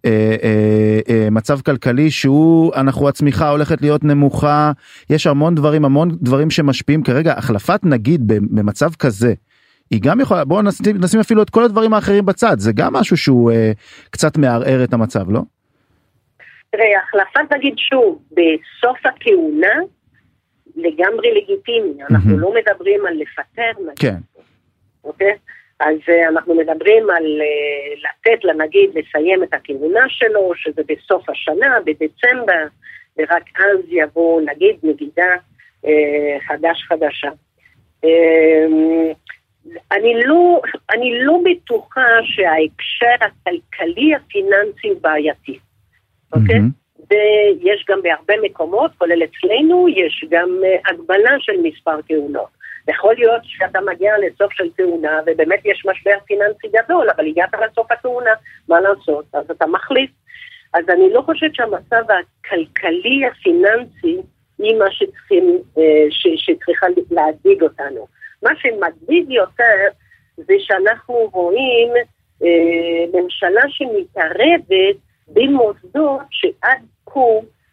אה, 0.06 0.36
אה, 0.44 1.00
אה, 1.10 1.30
מצב 1.32 1.62
כלכלי 1.62 2.12
שהוא, 2.12 2.74
אנחנו, 2.76 3.10
הצמיחה 3.10 3.50
הולכת 3.50 3.82
להיות 3.82 4.04
נמוכה, 4.04 4.72
יש 5.10 5.28
המון 5.28 5.56
דברים, 5.56 5.86
המון 5.86 6.10
דברים 6.22 6.50
שמשפיעים 6.50 7.04
כרגע, 7.04 7.34
החלפת 7.38 7.80
נגיד 7.84 8.22
במצב 8.28 8.90
כזה, 9.00 9.34
היא 9.92 10.00
גם 10.04 10.20
יכולה, 10.20 10.46
בואו 10.46 10.62
נשים, 10.62 10.98
נשים 10.98 11.20
אפילו 11.20 11.42
את 11.42 11.50
כל 11.50 11.64
הדברים 11.64 11.94
האחרים 11.94 12.26
בצד, 12.26 12.60
זה 12.60 12.72
גם 12.76 12.94
משהו 12.94 13.18
שהוא 13.18 13.52
אה, 13.52 13.72
קצת 14.10 14.38
מערער 14.38 14.84
את 14.84 14.94
המצב, 14.94 15.32
לא? 15.32 15.42
תראה, 16.72 16.86
החלפת 17.04 17.54
נגיד 17.54 17.74
שוב, 17.78 18.20
בסוף 18.32 18.98
הכהונה, 19.06 19.76
לגמרי 20.76 21.32
לגיטימי, 21.32 22.04
אנחנו 22.10 22.38
לא 22.38 22.54
מדברים 22.54 23.06
על 23.06 23.14
לפטר 23.14 23.82
נגיד, 23.82 24.00
כן. 24.00 24.16
אוקיי? 25.04 25.38
אז 25.80 25.98
uh, 26.06 26.30
אנחנו 26.30 26.56
מדברים 26.56 27.10
על 27.10 27.26
uh, 27.26 28.00
לתת 28.00 28.44
לנגיד 28.44 28.90
לסיים 28.96 29.44
את 29.44 29.54
הכהונה 29.54 30.06
שלו, 30.10 30.52
שזה 30.56 30.82
בסוף 30.88 31.30
השנה, 31.30 31.78
בדצמבר, 31.86 32.68
ורק 33.18 33.44
אז 33.60 33.80
יבוא 33.90 34.42
נגיד 34.42 34.76
נגידה 34.84 35.36
uh, 35.86 35.88
חדש 36.48 36.84
חדשה. 36.88 37.30
Uh, 38.06 39.16
אני 39.92 40.14
לא, 40.26 40.62
אני 40.94 41.24
לא 41.24 41.40
בטוחה 41.46 42.08
שההקשר 42.24 43.26
הכלכלי 43.26 44.16
הפיננסי 44.16 45.00
בעייתי, 45.02 45.60
אוקיי? 46.34 46.56
Mm-hmm. 46.56 46.85
ויש 47.10 47.86
גם 47.90 48.02
בהרבה 48.02 48.34
מקומות, 48.44 48.92
כולל 48.98 49.24
אצלנו, 49.24 49.90
יש 49.90 50.26
גם 50.30 50.50
אה, 50.64 50.92
הגבלה 50.92 51.36
של 51.40 51.62
מספר 51.64 52.00
כהונות. 52.08 52.50
יכול 52.88 53.16
להיות 53.18 53.42
שאתה 53.44 53.82
מגיע 53.82 54.14
לסוף 54.18 54.54
של 54.54 54.70
כהונה 54.78 55.20
ובאמת 55.26 55.60
יש 55.66 55.86
משבר 55.86 56.20
פיננסי 56.26 56.68
גדול, 56.68 57.10
אבל 57.10 57.28
הגעת 57.28 57.50
לסוף 57.54 57.92
הכהונה, 57.92 58.32
מה 58.70 58.82
לעשות? 58.82 59.26
אז 59.34 59.52
אתה 59.52 59.66
מחליט. 59.68 60.12
אז 60.74 60.90
אני 60.90 61.14
לא 61.14 61.22
חושבת 61.22 61.56
שהמצב 61.56 62.04
הכלכלי 62.10 63.26
הפיננסי 63.26 64.18
היא 64.60 64.76
מה 64.76 64.92
שצריכים, 64.92 65.58
אה, 65.78 66.06
ש, 66.10 66.28
שצריכה 66.36 66.88
להדאיג 67.12 67.64
אותנו. 67.64 68.08
מה 68.44 68.50
שמדאיג 68.56 69.32
יותר 69.32 69.88
זה 70.38 70.54
שאנחנו 70.60 71.30
רואים 71.34 71.90
אה, 72.44 73.20
ממשלה 73.22 73.62
שמתערבת 73.70 74.96
במוסדות 75.28 76.22
שעד 76.32 76.82
כה 77.06 77.20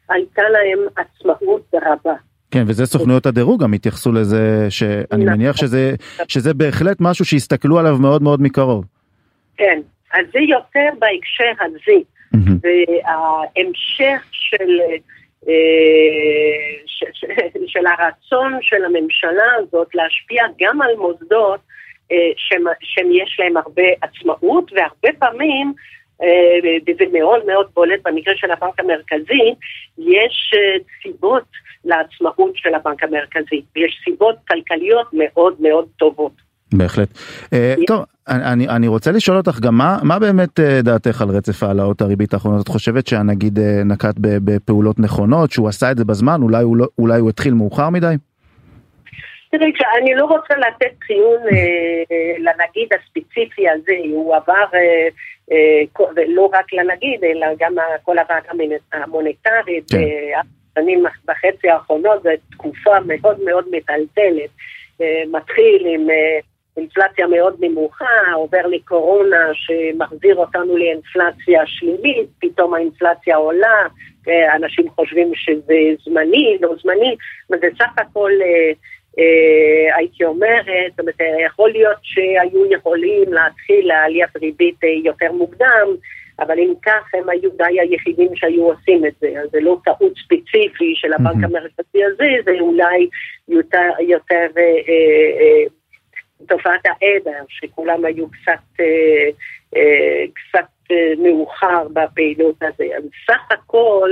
הייתה 0.08 0.42
להם 0.42 0.78
עצמאות 0.96 1.74
רבה. 1.74 2.14
כן, 2.50 2.64
וזה 2.66 2.86
סוכנויות 2.86 3.26
הדירוג 3.26 3.62
גם 3.62 3.72
התייחסו 3.72 4.12
לזה, 4.12 4.66
שאני 4.70 5.04
נכון. 5.10 5.28
מניח 5.28 5.56
שזה, 5.56 5.94
שזה 6.28 6.54
בהחלט 6.54 6.96
משהו 7.00 7.24
שהסתכלו 7.24 7.78
עליו 7.78 7.96
מאוד 7.98 8.22
מאוד 8.22 8.42
מקרוב. 8.42 8.84
כן, 9.56 9.80
אז 10.14 10.26
זה 10.32 10.38
יותר 10.40 10.88
בהקשר 10.98 11.64
הזה, 11.64 11.98
וההמשך 12.32 14.28
של, 14.30 14.70
אה, 15.48 15.54
של, 16.86 17.06
של 17.66 17.86
הרצון 17.86 18.58
של 18.60 18.84
הממשלה 18.84 19.52
הזאת 19.58 19.88
להשפיע 19.94 20.44
גם 20.60 20.82
על 20.82 20.96
מוסדות 20.96 21.60
אה, 22.12 22.16
שיש 22.80 23.36
להם 23.38 23.56
הרבה 23.56 23.88
עצמאות, 24.02 24.72
והרבה 24.72 25.18
פעמים 25.18 25.72
וזה 26.86 27.04
מאוד 27.12 27.40
מאוד 27.46 27.66
בולט 27.74 28.00
במקרה 28.04 28.34
של 28.36 28.50
הבנק 28.50 28.80
המרכזי, 28.80 29.54
יש 29.98 30.52
אה, 30.54 30.78
סיבות 31.02 31.44
לעצמאות 31.84 32.52
של 32.54 32.74
הבנק 32.74 33.02
המרכזי, 33.02 33.62
ויש 33.76 34.00
סיבות 34.04 34.36
כלכליות 34.48 35.06
מאוד 35.12 35.54
מאוד 35.60 35.86
טובות. 35.96 36.32
בהחלט. 36.72 37.08
אה, 37.52 37.74
טוב, 37.86 38.04
אני, 38.28 38.68
אני 38.68 38.88
רוצה 38.88 39.12
לשאול 39.12 39.36
אותך 39.36 39.60
גם 39.60 39.74
מה, 39.74 39.98
מה 40.02 40.18
באמת 40.18 40.60
דעתך 40.60 41.22
על 41.22 41.28
רצף 41.28 41.62
העלאות 41.62 42.00
הריבית 42.00 42.34
האחרונות? 42.34 42.62
את 42.62 42.68
חושבת 42.68 43.06
שהנגיד 43.06 43.58
נקט 43.84 44.14
בפעולות 44.18 44.98
נכונות, 44.98 45.50
שהוא 45.50 45.68
עשה 45.68 45.90
את 45.90 45.98
זה 45.98 46.04
בזמן, 46.04 46.42
אולי 46.42 46.62
הוא, 46.62 46.76
לא, 46.76 46.86
אולי 46.98 47.20
הוא 47.20 47.28
התחיל 47.30 47.54
מאוחר 47.54 47.90
מדי? 47.90 48.14
תראי, 49.52 49.72
אני 49.98 50.14
לא 50.14 50.24
רוצה 50.24 50.54
לתת 50.56 50.92
ציון 51.06 51.40
אה, 51.52 52.34
לנגיד 52.38 52.88
הספציפי 52.92 53.68
הזה, 53.70 53.92
הוא 54.10 54.36
עבר 54.36 54.64
לא 56.26 56.50
רק 56.52 56.72
לנגיד, 56.72 57.24
אלא 57.24 57.46
גם 57.58 57.74
כל 58.02 58.18
הוועדה 58.18 58.48
המוניטרית, 58.92 59.90
כן. 59.90 59.98
השנים 60.78 61.04
וחצי 61.28 61.68
האחרונות, 61.70 62.22
זו 62.22 62.30
תקופה 62.50 63.00
מאוד 63.06 63.40
מאוד 63.44 63.64
מטלטלת. 63.70 64.50
מתחיל 65.26 65.86
עם 65.86 66.06
אינפלציה 66.76 67.26
מאוד 67.26 67.56
נמוכה, 67.60 68.32
עובר 68.34 68.66
לקורונה 68.66 69.50
שמחזיר 69.54 70.36
אותנו 70.36 70.76
לאינפלציה 70.76 71.62
שלילית, 71.66 72.28
פתאום 72.40 72.74
האינפלציה 72.74 73.36
עולה, 73.36 73.86
אנשים 74.54 74.90
חושבים 74.90 75.32
שזה 75.34 75.74
זמני, 76.04 76.58
לא 76.60 76.74
זמני, 76.82 77.16
וזה 77.50 77.66
סך 77.78 77.98
הכל... 77.98 78.30
אה, 79.18 79.24
אה, 79.24 79.96
הייתי 79.96 80.24
אומרת, 80.24 80.90
זאת 80.90 81.00
אומרת, 81.00 81.14
יכול 81.46 81.70
להיות 81.70 81.98
שהיו 82.02 82.72
יכולים 82.72 83.32
להתחיל 83.32 83.88
לעליית 83.88 84.36
ריבית 84.36 84.84
אה, 84.84 84.88
יותר 85.04 85.32
מוקדם, 85.32 85.88
אבל 86.38 86.58
אם 86.58 86.72
כך 86.82 87.14
הם 87.14 87.28
היו 87.28 87.50
די 87.50 87.80
היחידים 87.80 88.36
שהיו 88.36 88.64
עושים 88.64 89.06
את 89.06 89.12
זה, 89.20 89.28
אז 89.42 89.50
זה 89.50 89.60
לא 89.60 89.78
טעות 89.84 90.12
ספציפי 90.24 90.94
של 90.96 91.12
הבנק. 91.12 91.44
המרכזי 91.44 92.04
הזה, 92.04 92.28
זה 92.44 92.52
אולי 92.60 93.08
יותר, 93.48 93.90
יותר 94.00 94.46
אה, 94.56 94.62
אה, 94.62 95.40
אה, 95.40 95.64
תופעת 96.48 96.80
העדר, 96.84 97.44
שכולם 97.48 98.04
היו 98.04 98.26
קצת, 98.30 98.80
אה, 98.80 99.28
אה, 99.76 100.24
קצת 100.34 100.68
אה, 100.90 101.12
מאוחר 101.18 101.88
בפעילות 101.92 102.62
הזה. 102.62 102.84
אז 102.96 103.04
סך 103.26 103.42
הכל 103.50 104.10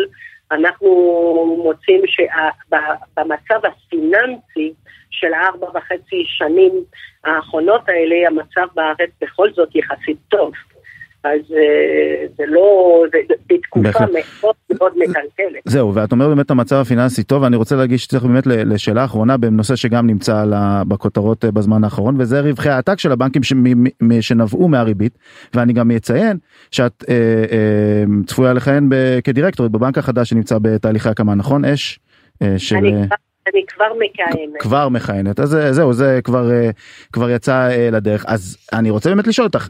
אנחנו 0.53 0.89
מוצאים 1.63 2.03
שבמצב 2.07 3.67
הפיננסי, 3.67 4.73
של 5.11 5.33
הארבע 5.35 5.67
וחצי 5.75 6.25
שנים 6.27 6.73
האחרונות 7.25 7.89
האלה, 7.89 8.29
המצב 8.29 8.67
בארץ 8.75 9.11
בכל 9.21 9.53
זאת 9.53 9.77
יחסית 9.77 10.19
טוב. 10.29 10.53
אז 11.25 11.41
אה, 11.53 12.27
זה 12.37 12.45
לא, 12.47 13.05
זה 13.29 13.35
בתקופה 13.47 14.05
מאוד 14.41 14.55
מאוד 14.79 14.93
מטלטלת. 14.97 15.63
זהו, 15.65 15.95
ואת 15.95 16.13
אומרת 16.13 16.29
באמת 16.29 16.51
המצב 16.51 16.77
הפיננסי 16.77 17.23
טוב, 17.23 17.43
ואני 17.43 17.57
רוצה 17.57 17.77
להגיש 17.77 18.05
שצריך 18.05 18.25
באמת 18.25 18.47
לשאלה 18.47 19.05
אחרונה 19.05 19.37
בנושא 19.37 19.77
שגם 19.77 20.07
נמצא 20.07 20.45
בכותרות 20.89 21.45
אה, 21.45 21.51
בזמן 21.51 21.85
האחרון, 21.85 22.15
וזה 22.19 22.41
רווחי 22.41 22.69
העתק 22.69 22.99
של 22.99 23.13
הבנקים 23.13 23.43
שנבעו 24.21 24.69
מהריבית, 24.69 25.19
ואני 25.55 25.73
גם 25.73 25.91
אציין 25.91 26.39
שאת 26.71 27.05
אה, 27.09 28.05
צפויה 28.27 28.53
לכהן 28.53 28.89
כדירקטורית 29.25 29.73
בבנק 29.73 29.99
החדש 29.99 30.31
שנמצא 30.31 30.59
בתהליכי 30.63 31.09
הקמה, 31.09 31.35
נכון? 31.35 31.65
אש? 31.65 31.99
אני 32.43 32.51
כבר 33.07 33.17
אני 33.55 33.65
כבר 33.67 33.93
מכהנת. 33.99 34.61
כבר 34.61 34.89
מכהנת, 34.89 35.41
אז 35.41 35.57
זהו, 35.71 35.93
זה 35.93 36.21
כבר, 36.25 36.51
כבר 37.13 37.31
יצא 37.31 37.69
לדרך. 37.93 38.25
אז 38.29 38.57
אני 38.73 38.91
רוצה 38.91 39.11
באמת 39.11 39.27
לשאול 39.27 39.47
אותך, 39.47 39.69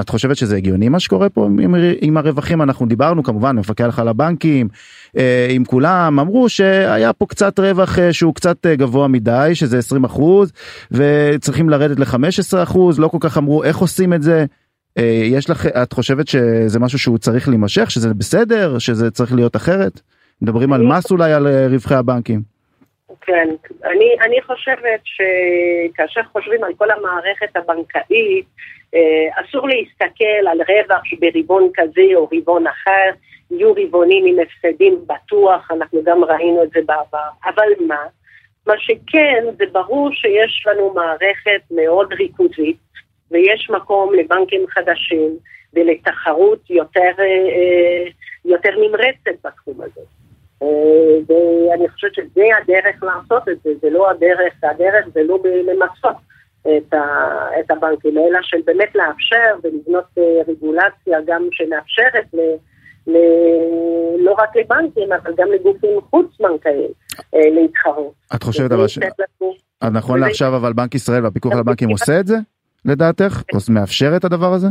את 0.00 0.08
חושבת 0.08 0.36
שזה 0.36 0.56
הגיוני 0.56 0.88
מה 0.88 1.00
שקורה 1.00 1.28
פה 1.28 1.46
עם, 1.46 1.74
עם 2.00 2.16
הרווחים 2.16 2.62
אנחנו 2.62 2.86
דיברנו 2.86 3.22
כמובן 3.22 3.56
מפקח 3.56 3.98
על 3.98 4.08
הבנקים 4.08 4.68
עם 5.50 5.64
כולם 5.64 6.20
אמרו 6.20 6.48
שהיה 6.48 7.12
פה 7.12 7.26
קצת 7.26 7.58
רווח 7.58 7.98
שהוא 8.12 8.34
קצת 8.34 8.66
גבוה 8.66 9.08
מדי 9.08 9.50
שזה 9.54 9.78
20 9.78 10.04
אחוז 10.04 10.52
וצריכים 10.90 11.68
לרדת 11.68 11.98
ל-15 11.98 12.62
אחוז 12.62 12.98
לא 12.98 13.08
כל 13.08 13.18
כך 13.20 13.38
אמרו 13.38 13.64
איך 13.64 13.78
עושים 13.78 14.12
את 14.12 14.22
זה. 14.22 14.44
יש 15.24 15.50
לך 15.50 15.66
את 15.66 15.92
חושבת 15.92 16.28
שזה 16.28 16.78
משהו 16.78 16.98
שהוא 16.98 17.18
צריך 17.18 17.48
להימשך 17.48 17.90
שזה 17.90 18.14
בסדר 18.14 18.78
שזה 18.78 19.10
צריך 19.10 19.32
להיות 19.32 19.56
אחרת 19.56 20.00
מדברים 20.42 20.72
על 20.72 20.82
מס 20.82 21.10
אולי 21.10 21.32
על 21.32 21.46
רווחי 21.70 21.94
הבנקים. 21.94 22.51
כן, 23.26 23.48
אני, 23.84 24.16
אני 24.20 24.42
חושבת 24.42 25.00
שכאשר 25.04 26.20
חושבים 26.32 26.64
על 26.64 26.74
כל 26.74 26.90
המערכת 26.90 27.56
הבנקאית, 27.56 28.46
אה, 28.94 29.40
אסור 29.40 29.68
להסתכל 29.68 30.48
על 30.50 30.58
רווח 30.68 31.02
ברבעון 31.20 31.70
כזה 31.74 32.14
או 32.14 32.28
רבעון 32.32 32.66
אחר, 32.66 33.10
יהיו 33.50 33.72
רבעונים 33.76 34.26
עם 34.26 34.36
הפסדים 34.38 35.04
בטוח, 35.06 35.70
אנחנו 35.70 36.02
גם 36.04 36.24
ראינו 36.24 36.62
את 36.62 36.70
זה 36.70 36.80
בעבר, 36.86 37.28
אבל 37.44 37.68
מה? 37.86 38.04
מה 38.66 38.74
שכן, 38.78 39.44
זה 39.58 39.64
ברור 39.72 40.10
שיש 40.12 40.64
לנו 40.66 40.94
מערכת 40.94 41.60
מאוד 41.70 42.12
ריכוזית, 42.12 42.76
ויש 43.30 43.70
מקום 43.70 44.14
לבנקים 44.14 44.66
חדשים 44.68 45.36
ולתחרות 45.74 46.70
יותר, 46.70 47.12
אה, 47.18 48.10
יותר 48.44 48.70
נמרצת 48.80 49.44
בתחום 49.44 49.80
הזה. 49.80 50.21
אה, 50.62 51.18
ואני 51.28 51.88
חושבת 51.88 52.14
שזה 52.14 52.42
הדרך 52.62 53.02
לעשות 53.02 53.48
את 53.48 53.62
זה, 53.64 53.70
זה 53.82 53.90
לא 53.90 54.10
הדרך, 54.10 54.54
הדרך 54.62 55.06
זה 55.14 55.22
לא 55.22 55.38
למצות 55.44 56.16
את, 56.60 56.94
ה, 56.94 57.00
את 57.60 57.70
הבנקים, 57.70 58.18
אלא 58.18 58.38
של 58.42 58.56
באמת 58.64 58.94
לאפשר 58.94 59.54
ולבנות 59.62 60.04
אה, 60.18 60.24
רגולציה 60.48 61.18
גם 61.26 61.48
שמאפשרת 61.52 62.26
ל... 62.34 62.40
ל... 63.06 63.16
לא 64.18 64.32
רק 64.32 64.56
לבנקים, 64.56 65.12
אבל 65.12 65.32
גם 65.36 65.52
לגופים 65.52 66.00
חוץ-בנקאיים 66.10 66.90
אה, 67.34 67.50
להתחרות. 67.50 68.12
את 68.34 68.42
חושבת 68.42 68.72
אבל 68.72 68.88
ש... 68.88 68.98
נכון 69.92 70.20
לעכשיו 70.20 70.56
אבל 70.56 70.72
בנק 70.72 70.94
ישראל 70.94 71.24
והפיקוח 71.24 71.52
על 71.52 71.58
הבנקים 71.58 71.88
עושה 71.88 72.20
את 72.20 72.26
זה 72.26 72.36
לדעתך? 72.84 73.42
או 73.54 73.58
מאפשר 73.74 74.16
את 74.16 74.24
הדבר 74.24 74.52
הזה? 74.52 74.68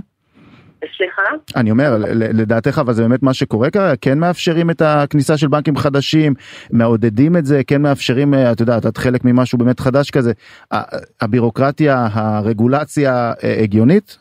סליחה? 0.97 1.21
אני 1.55 1.71
אומר, 1.71 1.89
לדעתך, 2.13 2.79
אבל 2.81 2.93
זה 2.93 3.01
באמת 3.01 3.23
מה 3.23 3.33
שקורה 3.33 3.69
כרגע? 3.69 3.93
כן 4.01 4.19
מאפשרים 4.19 4.69
את 4.69 4.81
הכניסה 4.85 5.38
של 5.38 5.47
בנקים 5.47 5.75
חדשים, 5.75 6.33
מעודדים 6.71 7.38
את 7.38 7.45
זה, 7.45 7.61
כן 7.67 7.81
מאפשרים, 7.81 8.33
אה, 8.33 8.51
את 8.51 8.59
יודעת, 8.59 8.85
את 8.85 8.97
חלק 8.97 9.21
ממשהו 9.23 9.57
באמת 9.57 9.79
חדש 9.79 10.11
כזה. 10.11 10.31
הבירוקרטיה, 11.21 12.07
הרגולציה 12.13 13.33
אה, 13.43 13.55
הגיונית? 13.63 14.17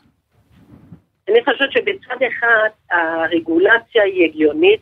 אני 1.29 1.39
חושבת 1.45 1.71
שבצד 1.71 2.25
אחד 2.27 2.69
הרגולציה 2.91 4.03
היא 4.03 4.25
הגיונית, 4.29 4.81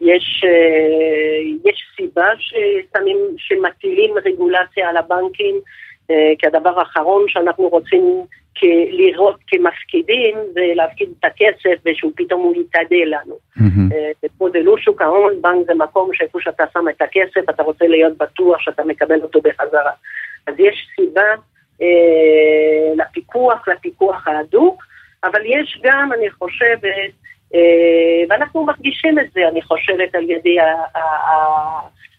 יש, 0.00 0.44
אה, 0.44 1.70
יש 1.70 1.82
סיבה 1.96 2.26
ששמים, 2.38 3.16
שמטילים 3.36 4.14
רגולציה 4.24 4.88
על 4.88 4.96
הבנקים, 4.96 5.54
כי 6.38 6.46
הדבר 6.46 6.78
האחרון 6.78 7.24
שאנחנו 7.28 7.68
רוצים 7.68 8.24
לראות 8.90 9.36
כמפקידים 9.46 10.36
ולהפקיד 10.54 11.08
את 11.20 11.24
הכסף 11.24 11.80
ושהוא 11.86 12.12
פתאום 12.16 12.42
הוא 12.42 12.54
יתאדה 12.56 13.04
לנו. 13.06 13.38
פה 14.38 14.48
זה 14.52 14.58
לא 14.62 14.76
שוק 14.78 15.02
ההון, 15.02 15.42
בנק 15.42 15.66
זה 15.66 15.74
מקום 15.74 16.10
שאיפה 16.12 16.38
שאתה 16.42 16.64
שם 16.72 16.88
את 16.88 17.02
הכסף 17.02 17.50
אתה 17.50 17.62
רוצה 17.62 17.86
להיות 17.86 18.18
בטוח 18.18 18.60
שאתה 18.60 18.84
מקבל 18.84 19.22
אותו 19.22 19.40
בחזרה. 19.40 19.92
אז 20.46 20.54
יש 20.58 20.88
סיבה 20.96 21.34
אה, 21.82 22.94
לפיקוח, 22.96 23.68
לפיקוח 23.68 24.28
ההדוק, 24.28 24.82
אבל 25.24 25.40
יש 25.44 25.80
גם, 25.82 26.10
אני 26.18 26.30
חושבת, 26.30 27.12
אה, 27.54 28.24
ואנחנו 28.28 28.64
מרגישים 28.64 29.18
את 29.18 29.26
זה, 29.34 29.48
אני 29.48 29.62
חושבת, 29.62 30.14
על 30.14 30.30
ידי 30.30 30.56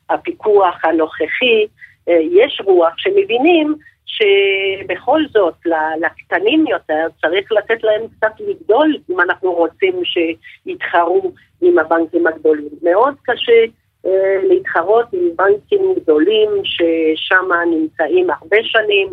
הפיקוח 0.09 0.85
הנוכחי, 0.85 1.65
אה, 2.09 2.17
יש 2.31 2.61
רוח 2.65 2.93
שמבינים 2.97 3.75
שבכל 4.05 5.21
זאת, 5.33 5.53
לקטנים 6.01 6.67
יותר 6.67 7.07
צריך 7.21 7.51
לתת 7.51 7.83
להם 7.83 8.01
קצת 8.17 8.31
לגדול 8.39 8.97
אם 9.09 9.19
אנחנו 9.21 9.53
רוצים 9.53 10.01
שיתחרו 10.05 11.31
עם 11.61 11.79
הבנקים 11.79 12.27
הגדולים. 12.27 12.69
מאוד 12.81 13.15
קשה 13.23 13.65
אה, 14.05 14.37
להתחרות 14.43 15.05
עם 15.13 15.29
בנקים 15.35 15.93
גדולים 15.95 16.49
ששם 16.63 17.45
נמצאים 17.71 18.29
הרבה 18.29 18.57
שנים, 18.63 19.07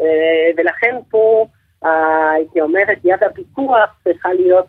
אה, 0.00 0.50
ולכן 0.56 0.96
פה, 1.10 1.46
אה, 1.84 2.30
הייתי 2.30 2.60
אומרת, 2.60 2.98
יד 3.04 3.24
הפיקוח 3.24 4.00
צריכה 4.04 4.32
להיות 4.32 4.66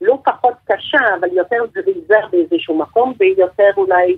לא 0.00 0.18
פחות 0.24 0.54
קשה, 0.64 1.14
אבל 1.20 1.28
יותר 1.32 1.56
זריזה 1.74 2.16
באיזשהו 2.32 2.78
מקום, 2.78 3.14
ויותר 3.18 3.70
אולי 3.76 4.16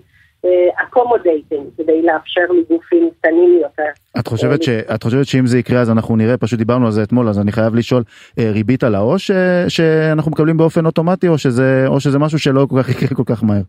accommodating, 0.74 1.66
אה, 1.66 1.84
כדי 1.84 2.02
לאפשר 2.02 2.40
לגופים 2.40 3.10
קטנים 3.18 3.58
יותר. 3.62 3.90
את 4.18 4.26
חושבת, 4.26 4.62
ש, 4.62 4.68
את 4.68 5.02
חושבת 5.02 5.26
שאם 5.26 5.46
זה 5.46 5.58
יקרה 5.58 5.80
אז 5.80 5.90
אנחנו 5.90 6.16
נראה, 6.16 6.36
פשוט 6.36 6.58
דיברנו 6.58 6.86
על 6.86 6.92
זה 6.92 7.02
אתמול, 7.02 7.28
אז 7.28 7.38
אני 7.38 7.52
חייב 7.52 7.74
לשאול, 7.74 8.02
אה, 8.38 8.50
ריבית 8.50 8.84
על 8.84 8.94
העו"ש 8.94 9.30
אה, 9.30 9.64
שאנחנו 9.68 10.30
מקבלים 10.30 10.56
באופן 10.56 10.86
אוטומטי, 10.86 11.28
או 11.28 11.38
שזה, 11.38 11.84
או 11.86 12.00
שזה 12.00 12.18
משהו 12.18 12.38
שלא 12.38 12.66
כל 12.70 12.82
כך 12.82 12.88
יקרה 12.88 13.16
כל 13.16 13.22
כך 13.26 13.44
מהר? 13.44 13.62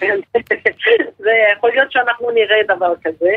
זה 1.24 1.30
יכול 1.56 1.70
להיות 1.70 1.92
שאנחנו 1.92 2.30
נראה 2.30 2.76
דבר 2.76 2.94
כזה. 3.04 3.30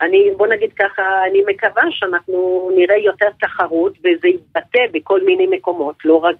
אני, 0.00 0.30
בוא 0.36 0.46
נגיד 0.46 0.70
ככה, 0.78 1.02
אני 1.30 1.42
מקווה 1.46 1.82
שאנחנו 1.90 2.70
נראה 2.76 2.96
יותר 2.96 3.26
תחרות 3.40 3.92
וזה 3.98 4.28
יתבטא 4.28 4.80
בכל 4.92 5.20
מיני 5.24 5.46
מקומות, 5.46 5.96
לא 6.04 6.16
רק 6.16 6.36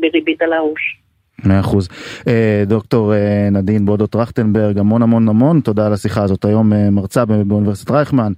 בריבית 0.00 0.42
על 0.42 0.52
העו"ש. 0.52 1.04
מאה 1.46 1.60
אחוז. 1.60 1.88
אה, 2.28 2.64
דוקטור 2.66 3.14
אה, 3.14 3.48
נדין 3.52 3.86
בודו 3.86 4.06
טרכטנברג, 4.06 4.78
המון 4.78 5.02
המון 5.02 5.28
המון 5.28 5.60
תודה 5.60 5.86
על 5.86 5.92
השיחה 5.92 6.22
הזאת. 6.22 6.44
היום 6.44 6.72
אה, 6.72 6.90
מרצה 6.90 7.24
באוניברסיטת 7.24 7.90
רייכמן, 7.90 8.32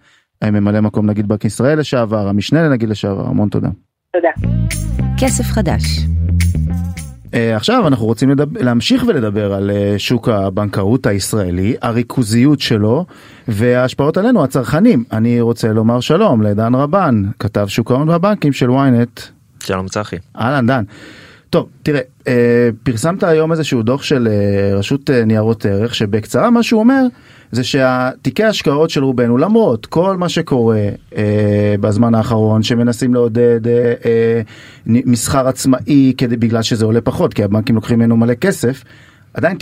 ממלא 0.44 0.80
מקום 0.80 1.06
נגיד 1.06 1.28
בנק 1.28 1.44
ישראל 1.44 1.78
לשעבר, 1.78 2.28
המשנה 2.28 2.62
לנגיד 2.62 2.88
לשעבר, 2.88 3.26
המון 3.26 3.48
תודה. 3.48 3.68
תודה. 4.12 4.28
כסף 5.18 5.44
חדש. 5.44 5.82
עכשיו 7.32 7.86
אנחנו 7.86 8.06
רוצים 8.06 8.30
לדבר, 8.30 8.60
להמשיך 8.62 9.04
ולדבר 9.08 9.54
על 9.54 9.70
שוק 9.98 10.28
הבנקאות 10.28 11.06
הישראלי, 11.06 11.76
הריכוזיות 11.82 12.60
שלו 12.60 13.06
וההשפעות 13.48 14.16
עלינו 14.16 14.44
הצרכנים. 14.44 15.04
אני 15.12 15.40
רוצה 15.40 15.72
לומר 15.72 16.00
שלום 16.00 16.42
לדן 16.42 16.74
רבן, 16.74 17.22
כתב 17.38 17.66
שוק 17.68 17.90
ההון 17.90 18.08
והבנקים 18.08 18.52
של 18.52 18.70
ynet. 18.70 19.20
שלום 19.62 19.88
צחי. 19.88 20.16
אהלן 20.38 20.66
דן. 20.66 20.84
טוב, 21.56 21.68
תראה, 21.82 22.00
אה, 22.28 22.68
פרסמת 22.82 23.22
היום 23.22 23.52
איזשהו 23.52 23.82
דוח 23.82 24.02
של 24.02 24.28
אה, 24.30 24.78
רשות 24.78 25.10
אה, 25.10 25.24
ניירות 25.24 25.66
ערך, 25.66 25.94
שבקצרה 25.94 26.50
מה 26.50 26.62
שהוא 26.62 26.80
אומר 26.80 27.02
זה 27.52 27.64
שהתיקי 27.64 28.44
ההשקעות 28.44 28.90
של 28.90 29.04
רובנו, 29.04 29.38
למרות 29.38 29.86
כל 29.86 30.16
מה 30.16 30.28
שקורה 30.28 30.88
בזמן 31.80 32.14
האחרון, 32.14 32.62
שמנסים 32.62 33.14
לעודד 33.14 33.60
מסחר 34.86 35.48
עצמאי 35.48 36.12
כדי, 36.16 36.36
בגלל 36.36 36.62
שזה 36.62 36.84
עולה 36.84 37.00
פחות, 37.00 37.34
כי 37.34 37.44
הבנקים 37.44 37.74
לוקחים 37.74 37.98
ממנו 37.98 38.16
מלא 38.16 38.34
כסף, 38.34 38.84
עדיין 39.34 39.56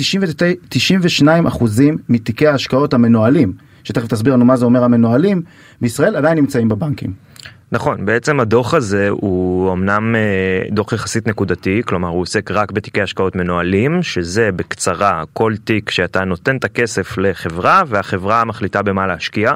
92 0.68 1.46
אחוזים 1.46 1.96
מתיקי 2.08 2.46
ההשקעות 2.46 2.94
המנוהלים, 2.94 3.52
שתכף 3.84 4.06
תסביר 4.06 4.32
לנו 4.32 4.44
מה 4.44 4.56
זה 4.56 4.64
אומר 4.64 4.84
המנוהלים, 4.84 5.42
בישראל 5.80 6.16
עדיין 6.16 6.38
נמצאים 6.38 6.68
בבנקים. 6.68 7.33
נכון, 7.72 8.06
בעצם 8.06 8.40
הדוח 8.40 8.74
הזה 8.74 9.08
הוא 9.10 9.72
אמנם 9.72 10.14
אה, 10.16 10.20
דוח 10.70 10.92
יחסית 10.92 11.28
נקודתי, 11.28 11.82
כלומר 11.86 12.08
הוא 12.08 12.22
עוסק 12.22 12.50
רק 12.50 12.72
בתיקי 12.72 13.02
השקעות 13.02 13.36
מנוהלים, 13.36 14.02
שזה 14.02 14.52
בקצרה 14.52 15.22
כל 15.32 15.54
תיק 15.64 15.90
שאתה 15.90 16.24
נותן 16.24 16.56
את 16.56 16.64
הכסף 16.64 17.18
לחברה 17.18 17.82
והחברה 17.86 18.44
מחליטה 18.44 18.82
במה 18.82 19.06
להשקיע. 19.06 19.52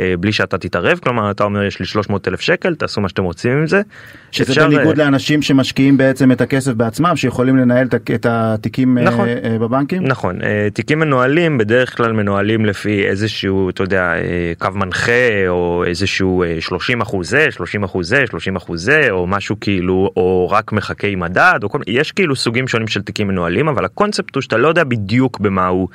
אה, 0.00 0.14
בלי 0.20 0.32
שאתה 0.32 0.58
תתערב 0.58 0.98
כלומר 1.02 1.30
אתה 1.30 1.44
אומר 1.44 1.62
יש 1.62 1.80
לי 1.80 1.86
300 1.86 2.28
אלף 2.28 2.40
שקל 2.40 2.74
תעשו 2.74 3.00
מה 3.00 3.08
שאתם 3.08 3.24
רוצים 3.24 3.52
עם 3.52 3.66
זה. 3.66 3.82
שזה 4.30 4.52
אפשר... 4.52 4.68
בניגוד 4.68 5.00
אה, 5.00 5.04
לאנשים 5.04 5.42
שמשקיעים 5.42 5.96
בעצם 5.96 6.32
את 6.32 6.40
הכסף 6.40 6.72
בעצמם 6.72 7.16
שיכולים 7.16 7.56
לנהל 7.56 7.88
את 8.14 8.26
התיקים 8.26 8.98
אה, 8.98 9.02
נכון, 9.02 9.28
בבנקים? 9.60 10.02
נכון 10.02 10.38
תיקים 10.74 10.98
מנוהלים 10.98 11.58
בדרך 11.58 11.96
כלל 11.96 12.12
מנוהלים 12.12 12.66
לפי 12.66 13.06
איזשהו 13.06 13.70
אתה 13.70 13.82
יודע 13.82 14.12
קו 14.58 14.68
מנחה 14.74 15.48
או 15.48 15.84
איזשהו 15.86 16.44
30 16.60 17.00
אחוז 17.00 17.30
זה 17.30 17.46
30 17.50 17.84
אחוז 17.84 18.08
זה 18.08 18.24
30 18.26 18.56
אחוז 18.56 18.84
זה 18.84 19.06
או 19.10 19.26
משהו 19.26 19.56
כאילו 19.60 20.10
או 20.16 20.48
רק 20.50 20.72
מחקי 20.72 21.14
מדד 21.14 21.60
או 21.62 21.68
כל 21.68 21.80
יש 21.86 22.12
כאילו 22.12 22.36
סוגים 22.36 22.68
שונים 22.68 22.88
של 22.88 23.02
תיקים 23.02 23.28
מנוהלים 23.28 23.68
אבל 23.68 23.84
הקונספט 23.84 24.34
הוא 24.34 24.42
שאתה 24.42 24.56
לא 24.56 24.68
יודע 24.68 24.84
בדיוק 24.84 25.40
במה 25.40 25.66
הוא 25.66 25.88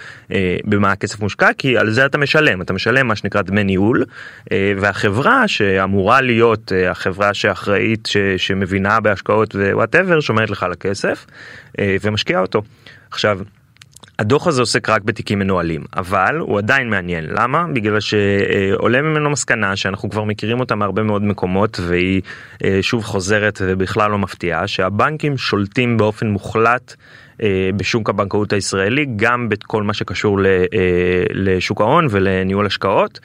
במה 0.65 0.91
הכסף 0.91 1.19
מושקע 1.19 1.49
כי 1.57 1.77
על 1.77 1.89
זה 1.89 2.05
אתה 2.05 2.17
משלם 2.17 2.61
אתה 2.61 2.73
משלם 2.73 3.07
מה 3.07 3.15
שנקרא 3.15 3.41
דמי 3.41 3.63
ניהול. 3.63 3.86
ניהול 3.87 4.05
אה, 4.51 4.73
והחברה 4.77 5.47
שאמורה 5.47 6.21
להיות 6.21 6.71
אה, 6.71 6.91
החברה 6.91 7.33
שאחראית 7.33 8.05
ש, 8.05 8.17
שמבינה 8.37 8.99
בהשקעות 8.99 9.55
whatever 9.55 10.19
שומרת 10.19 10.49
לך 10.49 10.63
על 10.63 10.71
הכסף 10.71 11.25
אה, 11.79 11.95
ומשקיעה 12.01 12.41
אותו. 12.41 12.61
עכשיו 13.11 13.39
הדוח 14.19 14.47
הזה 14.47 14.61
עוסק 14.61 14.89
רק 14.89 15.01
בתיקים 15.01 15.39
מנוהלים 15.39 15.83
אבל 15.95 16.37
הוא 16.39 16.57
עדיין 16.57 16.89
מעניין 16.89 17.25
למה 17.29 17.65
בגלל 17.73 17.99
שעולה 17.99 19.01
ממנו 19.01 19.29
מסקנה 19.29 19.75
שאנחנו 19.75 20.09
כבר 20.09 20.23
מכירים 20.23 20.59
אותה 20.59 20.75
מהרבה 20.75 21.03
מאוד 21.03 21.23
מקומות 21.23 21.79
והיא 21.87 22.21
שוב 22.81 23.03
חוזרת 23.03 23.61
ובכלל 23.65 24.11
לא 24.11 24.17
מפתיעה 24.17 24.67
שהבנקים 24.67 25.37
שולטים 25.37 25.97
באופן 25.97 26.27
מוחלט 26.27 26.95
בשוק 27.75 28.09
הבנקאות 28.09 28.53
הישראלי, 28.53 29.05
גם 29.15 29.49
בכל 29.49 29.83
מה 29.83 29.93
שקשור 29.93 30.39
לשוק 31.33 31.81
ההון 31.81 32.07
ולניהול 32.11 32.65
השקעות. 32.65 33.19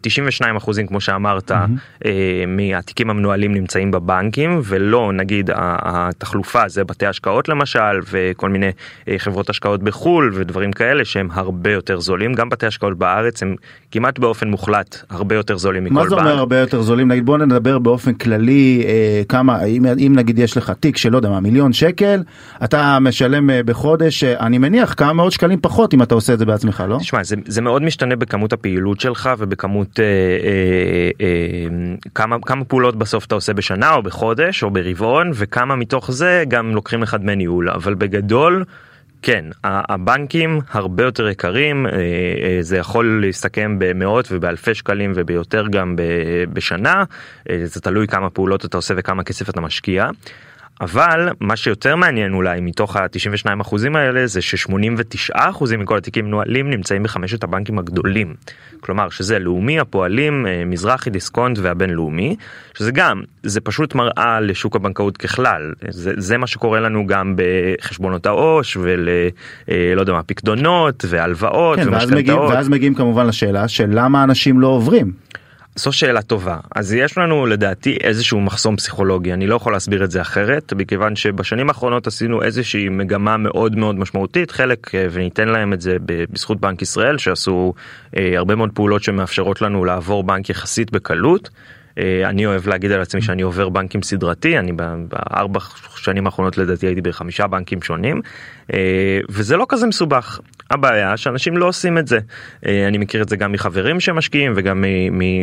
92 0.00 0.56
אחוזים 0.56 0.86
כמו 0.86 1.00
שאמרת 1.00 1.50
mm-hmm. 1.50 2.06
מהתיקים 2.46 3.10
המנוהלים 3.10 3.54
נמצאים 3.54 3.90
בבנקים 3.90 4.60
ולא 4.64 5.12
נגיד 5.12 5.50
התחלופה 5.54 6.68
זה 6.68 6.84
בתי 6.84 7.06
השקעות 7.06 7.48
למשל 7.48 8.00
וכל 8.10 8.48
מיני 8.48 8.70
חברות 9.18 9.50
השקעות 9.50 9.82
בחו"ל 9.82 10.32
ודברים 10.34 10.72
כאלה 10.72 11.04
שהם 11.04 11.28
הרבה 11.32 11.72
יותר 11.72 12.00
זולים 12.00 12.34
גם 12.34 12.48
בתי 12.48 12.66
השקעות 12.66 12.98
בארץ 12.98 13.42
הם 13.42 13.54
כמעט 13.90 14.18
באופן 14.18 14.48
מוחלט 14.48 15.02
הרבה 15.10 15.34
יותר 15.34 15.56
זולים 15.56 15.84
מכל 15.84 15.94
בנק. 15.94 16.04
מה 16.04 16.08
זה 16.08 16.14
אומר 16.14 16.38
הרבה 16.38 16.58
יותר 16.58 16.82
זולים 16.82 17.08
נגיד 17.08 17.26
בוא 17.26 17.38
נדבר 17.38 17.78
באופן 17.78 18.14
כללי 18.14 18.84
אה, 18.86 19.22
כמה 19.28 19.64
אם, 19.64 19.86
אם 19.86 20.12
נגיד 20.16 20.38
יש 20.38 20.56
לך 20.56 20.72
תיק 20.80 20.96
של 20.96 21.12
לא 21.12 21.16
יודע 21.16 21.28
מה 21.28 21.40
מיליון 21.40 21.72
שקל 21.72 22.22
אתה 22.64 22.98
משלם 23.00 23.50
אה, 23.50 23.62
בחודש 23.62 24.24
אה, 24.24 24.46
אני 24.46 24.58
מניח 24.58 24.94
כמה 24.96 25.12
מאות 25.12 25.32
שקלים 25.32 25.60
פחות 25.60 25.94
אם 25.94 26.02
אתה 26.02 26.14
עושה 26.14 26.32
את 26.32 26.38
זה 26.38 26.46
בעצמך 26.46 26.84
לא? 26.88 26.98
תשמע 27.00 27.22
זה, 27.22 27.36
זה 27.46 27.62
מאוד 27.62 27.82
משתנה 27.82 28.16
בכמות 28.16 28.52
הפעילות 28.52 29.00
שלך 29.00 29.30
ובכמות 29.48 30.00
אה, 30.00 30.04
אה, 30.04 31.10
אה, 31.20 31.96
כמה 32.14 32.36
כמה 32.40 32.64
פעולות 32.64 32.96
בסוף 32.96 33.26
אתה 33.26 33.34
עושה 33.34 33.52
בשנה 33.52 33.94
או 33.94 34.02
בחודש 34.02 34.62
או 34.62 34.70
ברבעון 34.70 35.30
וכמה 35.34 35.76
מתוך 35.76 36.10
זה 36.10 36.44
גם 36.48 36.74
לוקחים 36.74 37.02
לך 37.02 37.14
דמי 37.14 37.36
ניהול 37.36 37.70
אבל 37.70 37.94
בגדול. 37.94 38.64
כן, 39.22 39.44
הבנקים 39.64 40.60
הרבה 40.70 41.04
יותר 41.04 41.28
יקרים, 41.28 41.86
אה, 41.86 41.92
אה, 41.92 42.58
זה 42.60 42.76
יכול 42.76 43.20
להסתכם 43.26 43.76
במאות 43.78 44.28
ובאלפי 44.30 44.74
שקלים 44.74 45.12
וביותר 45.14 45.66
גם 45.70 45.96
בשנה, 46.52 47.04
אה, 47.50 47.60
זה 47.64 47.80
תלוי 47.80 48.06
כמה 48.06 48.30
פעולות 48.30 48.64
אתה 48.64 48.76
עושה 48.76 48.94
וכמה 48.96 49.24
כסף 49.24 49.50
אתה 49.50 49.60
משקיע. 49.60 50.08
אבל 50.80 51.28
מה 51.40 51.56
שיותר 51.56 51.96
מעניין 51.96 52.34
אולי 52.34 52.60
מתוך 52.60 52.96
ה-92 52.96 53.60
אחוזים 53.60 53.96
האלה 53.96 54.26
זה 54.26 54.42
ש-89 54.42 55.32
אחוזים 55.34 55.80
מכל 55.80 55.98
התיקים 55.98 56.24
מנוהלים 56.24 56.70
נמצאים 56.70 57.02
בחמשת 57.02 57.44
הבנקים 57.44 57.78
הגדולים. 57.78 58.34
כלומר 58.80 59.08
שזה 59.08 59.38
לאומי, 59.38 59.80
הפועלים, 59.80 60.46
אה, 60.46 60.62
מזרחי, 60.66 61.10
דיסקונט 61.10 61.58
והבינלאומי, 61.58 62.36
שזה 62.74 62.90
גם, 62.92 63.22
זה 63.42 63.60
פשוט 63.60 63.94
מראה 63.94 64.40
לשוק 64.40 64.76
הבנקאות 64.76 65.16
ככלל. 65.16 65.72
זה, 65.88 66.12
זה 66.16 66.38
מה 66.38 66.46
שקורה 66.46 66.80
לנו 66.80 67.06
גם 67.06 67.34
בחשבונות 67.36 68.26
העו"ש 68.26 68.76
ול... 68.76 69.08
אה, 69.68 69.92
לא 69.96 70.00
יודע 70.00 70.12
מה, 70.12 70.22
פקדונות 70.22 71.04
והלוואות 71.08 71.78
כן, 71.78 71.88
ומשכנתאות. 71.88 72.40
ואז, 72.40 72.50
ואז 72.50 72.68
מגיעים 72.68 72.94
כמובן 72.94 73.26
לשאלה 73.26 73.68
של 73.68 73.88
למה 73.90 74.24
אנשים 74.24 74.60
לא 74.60 74.66
עוברים. 74.66 75.12
זו 75.78 75.92
שאלה 75.92 76.22
טובה. 76.22 76.56
אז 76.74 76.92
יש 76.92 77.18
לנו 77.18 77.46
לדעתי 77.46 77.96
איזשהו 78.00 78.40
מחסום 78.40 78.76
פסיכולוגי. 78.76 79.32
אני 79.32 79.46
לא 79.46 79.56
יכול 79.56 79.72
להסביר 79.72 80.04
את 80.04 80.10
זה 80.10 80.20
אחרת 80.20 80.72
מכיוון 80.76 81.16
שבשנים 81.16 81.68
האחרונות 81.68 82.06
עשינו 82.06 82.42
איזושהי 82.42 82.88
מגמה 82.88 83.36
מאוד 83.36 83.76
מאוד 83.76 83.98
משמעותית. 83.98 84.50
חלק 84.50 84.94
אה, 84.94 85.06
וניתן 85.10 85.48
להם 85.48 85.72
את 85.72 85.80
זה 85.80 85.96
בזכות 86.06 86.60
בנק 86.60 86.82
ישראל 86.82 87.18
שעשו 87.18 87.74
אה, 88.16 88.32
הרבה 88.36 88.54
מאוד 88.54 88.70
פעולות 88.74 89.02
שמאפשרות 89.02 89.62
לנו 89.62 89.84
לעבור 89.84 90.24
בנק 90.24 90.50
יחסית 90.50 90.90
בקלות. 90.90 91.50
אה, 91.98 92.28
אני 92.28 92.46
אוהב 92.46 92.68
להגיד 92.68 92.92
על 92.92 93.00
עצמי 93.00 93.22
שאני 93.22 93.42
עובר 93.42 93.68
בנקים 93.68 94.02
סדרתי 94.02 94.58
אני 94.58 94.72
בארבע 95.08 95.60
שנים 95.96 96.26
האחרונות 96.26 96.58
לדעתי 96.58 96.86
הייתי 96.86 97.00
בחמישה 97.00 97.46
בנקים 97.46 97.82
שונים 97.82 98.20
אה, 98.74 99.20
וזה 99.28 99.56
לא 99.56 99.66
כזה 99.68 99.86
מסובך. 99.86 100.40
הבעיה 100.70 101.16
שאנשים 101.16 101.56
לא 101.56 101.66
עושים 101.66 101.98
את 101.98 102.06
זה. 102.06 102.18
אה, 102.66 102.88
אני 102.88 102.98
מכיר 102.98 103.22
את 103.22 103.28
זה 103.28 103.36
גם 103.36 103.52
מחברים 103.52 104.00
שמשקיעים 104.00 104.52
וגם 104.56 104.84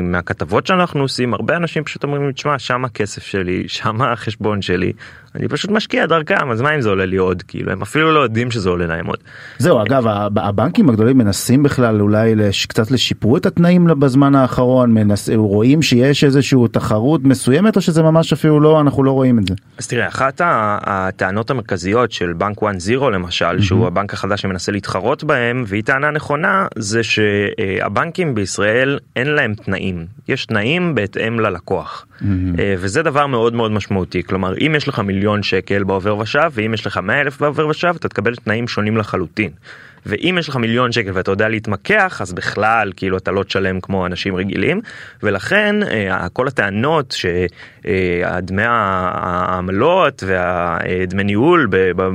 מהכתבות 0.03 0.67
שאנחנו 0.67 1.01
עושים. 1.01 1.33
הרבה 1.33 1.57
אנשים 1.57 1.83
פשוט 1.83 2.03
אומרים 2.03 2.31
תשמע 2.31 2.59
שם 2.59 2.85
הכסף 2.85 3.23
שלי 3.23 3.63
שם 3.77 4.01
החשבון 4.01 4.61
שלי 4.61 4.93
אני 5.35 5.47
פשוט 5.47 5.71
משקיע 5.71 6.05
דרכם 6.05 6.51
אז 6.51 6.61
מה 6.61 6.75
אם 6.75 6.81
זה 6.81 6.89
עולה 6.89 7.05
לי 7.05 7.17
עוד 7.17 7.43
כאילו 7.47 7.71
הם 7.71 7.81
אפילו 7.81 8.11
לא 8.13 8.19
יודעים 8.19 8.51
שזה 8.51 8.69
עולה 8.69 8.85
להם 8.85 9.05
עוד. 9.05 9.17
זהו 9.57 9.81
אגב 9.81 10.07
הבנקים 10.37 10.89
הגדולים 10.89 11.17
מנסים 11.17 11.63
בכלל 11.63 12.01
אולי 12.01 12.35
לש, 12.35 12.65
קצת 12.65 12.91
לשיפרו 12.91 13.37
את 13.37 13.45
התנאים 13.45 13.87
בזמן 13.99 14.35
האחרון 14.35 14.93
מנס, 14.93 15.29
רואים 15.35 15.81
שיש 15.81 16.23
איזשהו 16.23 16.67
תחרות 16.67 17.23
מסוימת 17.23 17.75
או 17.75 17.81
שזה 17.81 18.03
ממש 18.03 18.33
אפילו 18.33 18.59
לא 18.59 18.81
אנחנו 18.81 19.03
לא 19.03 19.11
רואים 19.11 19.39
את 19.39 19.47
זה. 19.47 19.53
אז 19.77 19.87
תראה 19.87 20.07
אחת 20.07 20.41
הטענות 20.45 21.49
המרכזיות 21.49 22.11
של 22.11 22.33
בנק 22.33 22.63
1 22.63 22.75
0 22.75 22.87
למשל 23.13 23.45
mm-hmm. 23.45 23.61
שהוא 23.61 23.87
הבנק 23.87 24.13
החדש 24.13 24.41
שמנסה 24.41 24.71
להתחרות 24.71 25.23
בהם 25.23 25.63
והיא 25.67 25.83
טענה 25.83 26.11
נכונה 26.11 26.67
זה 26.75 27.01
שהבנקים 27.03 28.35
בישראל 28.35 28.99
אין 29.15 29.27
להם 29.27 29.53
תנאים 29.53 30.05
יש 30.27 30.45
תנאים 30.45 30.95
בהתאם 30.95 31.39
ללקוח 31.39 32.05
mm-hmm. 32.05 32.25
וזה 32.77 33.03
דבר 33.03 33.27
מאוד 33.27 33.53
מאוד 33.53 33.71
משמעותי 33.71 34.23
כלומר 34.23 34.53
אם 34.57 34.73
יש 34.77 34.87
לך 34.87 34.99
מיליון 34.99 35.24
שקל 35.43 35.83
בעובר 35.83 36.17
ושב 36.17 36.51
ואם 36.51 36.73
יש 36.73 36.87
לך 36.87 36.97
100 36.97 37.21
אלף 37.21 37.41
בעובר 37.41 37.67
ושב 37.67 37.93
אתה 37.95 38.09
תקבל 38.09 38.35
תנאים 38.35 38.67
שונים 38.67 38.97
לחלוטין. 38.97 39.51
ואם 40.05 40.35
יש 40.39 40.49
לך 40.49 40.55
מיליון 40.55 40.91
שקל 40.91 41.11
ואתה 41.13 41.31
יודע 41.31 41.49
להתמקח 41.49 42.21
אז 42.21 42.33
בכלל 42.33 42.91
כאילו 42.95 43.17
אתה 43.17 43.31
לא 43.31 43.43
תשלם 43.43 43.81
כמו 43.81 44.05
אנשים 44.05 44.35
רגילים 44.35 44.81
ולכן 45.23 45.83
אה, 45.83 46.29
כל 46.29 46.47
הטענות 46.47 47.15
שהדמי 47.17 48.63
העמלות 48.65 50.23
והדמי 50.27 51.23
ניהול 51.23 51.67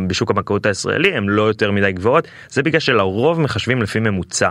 בשוק 0.07 0.31
הבנקאות 0.31 0.67
הישראלי 0.67 1.15
הם 1.15 1.29
לא 1.29 1.43
יותר 1.43 1.71
מדי 1.71 1.93
גבוהות 1.93 2.29
זה 2.49 2.63
בגלל 2.63 2.81
שלרוב 2.81 3.41
מחשבים 3.41 3.83
לפי 3.83 4.01
ממוצע. 4.01 4.51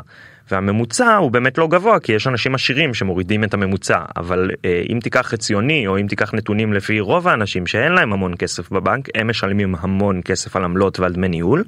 והממוצע 0.52 1.16
הוא 1.16 1.32
באמת 1.32 1.58
לא 1.58 1.68
גבוה 1.68 2.00
כי 2.00 2.12
יש 2.12 2.28
אנשים 2.28 2.56
עשירים 2.56 2.94
שמורידים 2.94 3.44
את 3.44 3.54
הממוצע 3.54 4.00
אבל 4.18 4.52
אה, 4.66 4.82
אם 4.90 5.00
תיקח 5.04 5.22
חציוני 5.22 5.88
או 5.88 6.00
אם 6.00 6.08
תיקח 6.08 6.34
נתונים 6.34 6.74
לפי 6.74 7.00
רוב 7.00 7.28
האנשים 7.28 7.68
שאין 7.68 7.92
להם 7.92 8.14
המון 8.14 8.34
כסף 8.40 8.72
בבנק 8.72 9.08
הם 9.16 9.30
משלמים 9.30 9.76
המון 9.80 10.22
כסף 10.26 10.56
על 10.56 10.64
עמלות 10.64 11.00
ועל 11.00 11.14
דמי 11.14 11.28
ניהול. 11.28 11.64